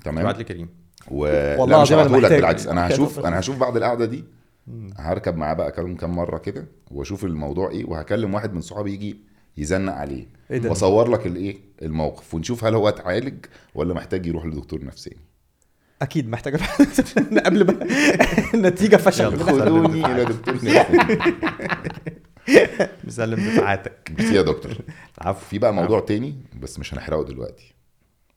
تمام 0.03 0.19
ابعت 0.19 0.37
لي 0.37 0.43
كريم 0.43 0.69
و... 1.11 1.17
والله 1.61 1.81
مش 1.81 1.93
أنا 1.93 2.03
محتاج. 2.03 2.33
بالعكس 2.35 2.67
أنا 2.67 2.87
هشوف. 2.87 3.25
أنا 3.25 3.39
هشوف 3.39 3.57
بعد 3.57 3.77
القعدة 3.77 4.05
دي 4.05 4.23
هركب 4.97 5.37
معاه 5.37 5.53
بقى 5.53 5.71
كام 5.71 5.95
كام 5.95 6.15
مرة 6.15 6.37
كده 6.37 6.65
وأشوف 6.91 7.25
الموضوع 7.25 7.69
إيه 7.71 7.85
وهكلم 7.85 8.33
واحد 8.33 8.53
من 8.53 8.61
صحابي 8.61 8.93
يجي 8.93 9.17
يزنق 9.57 9.93
عليه 9.93 10.27
ده؟ 10.49 10.69
وأصور 10.69 11.09
لك 11.09 11.27
الإيه 11.27 11.57
الموقف 11.81 12.33
ونشوف 12.33 12.63
هل 12.63 12.75
هو 12.75 12.89
اتعالج 12.89 13.45
ولا 13.75 13.93
محتاج 13.93 14.25
يروح 14.25 14.45
لدكتور 14.45 14.85
نفساني 14.85 15.34
أكيد 16.01 16.29
محتاجه 16.29 16.59
قبل 17.45 17.65
ما 17.67 17.87
النتيجه 18.53 18.95
فشل. 18.95 19.39
خدوني 19.39 20.05
إلى 20.05 20.25
دكتور. 20.25 20.55
مسلم 23.03 23.35
دفعاتك. 23.35 24.11
ميرسي 24.19 24.35
يا 24.35 24.41
دكتور. 24.41 24.71
عفو. 25.21 25.45
في 25.45 25.59
بقى 25.59 25.73
موضوع 25.73 25.99
تاني 25.99 26.35
بس 26.61 26.79
مش 26.79 26.93
هنحرقه 26.93 27.23
دلوقتي. 27.23 27.73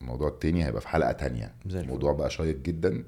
الموضوع 0.00 0.28
التاني 0.28 0.64
هيبقى 0.66 0.80
في 0.80 0.88
حلقة 0.88 1.12
تانية. 1.12 1.54
موضوع 1.66 2.12
بقى 2.12 2.30
شيق 2.30 2.56
جدا 2.56 3.04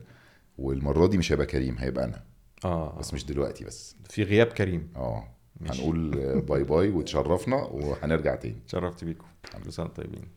والمرة 0.59 1.07
دي 1.07 1.19
مش 1.19 1.33
هيبقى 1.33 1.47
كريم 1.47 1.77
هيبقى 1.79 2.05
أنا. 2.05 2.23
آه. 2.65 2.97
بس 2.99 3.15
مش 3.15 3.25
دلوقتي 3.25 3.65
بس. 3.65 3.97
في 4.11 4.23
غياب 4.23 4.47
كريم. 4.47 4.89
آه. 4.97 5.25
ماشي. 5.61 5.83
هنقول 5.83 6.11
bye 6.41 6.65
bye 6.65 6.89
وتشرفنا 6.91 7.57
وهنرجع 7.57 8.35
تاني. 8.35 8.57
تشرفت 8.69 9.05
بيكم. 9.05 9.27
كل 9.65 9.73
سنه 9.73 9.87
وأنتم 9.87 10.03
طيبين. 10.03 10.29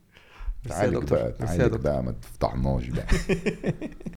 تعالج. 0.68 1.10
بقى 1.10 1.32
تعالج. 1.32 1.82
بقى 1.82 2.02
ما 2.02 2.12
تفتحناش 2.12 2.88
بقى 2.88 3.06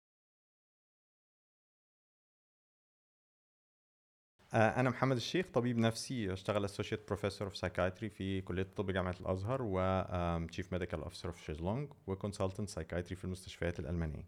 آه، 4.55 4.81
أنا 4.81 4.91
محمد 4.91 5.17
الشيخ 5.17 5.47
طبيب 5.55 5.79
نفسي 5.79 6.33
أشتغل 6.33 6.65
of 7.49 7.53
Psychiatry 7.61 8.07
في 8.07 8.41
كلية 8.41 8.63
الطب 8.63 8.91
جامعة 8.91 9.15
الأزهر 9.21 9.63
و 9.63 9.81
آم، 9.81 10.47
Chief 10.49 10.65
Medical 10.75 11.05
Officer 11.05 11.27
of 11.35 11.37
شيزلونج 11.47 11.89
في 13.15 13.25
المستشفيات 13.25 13.81
الألمانية 13.81 14.27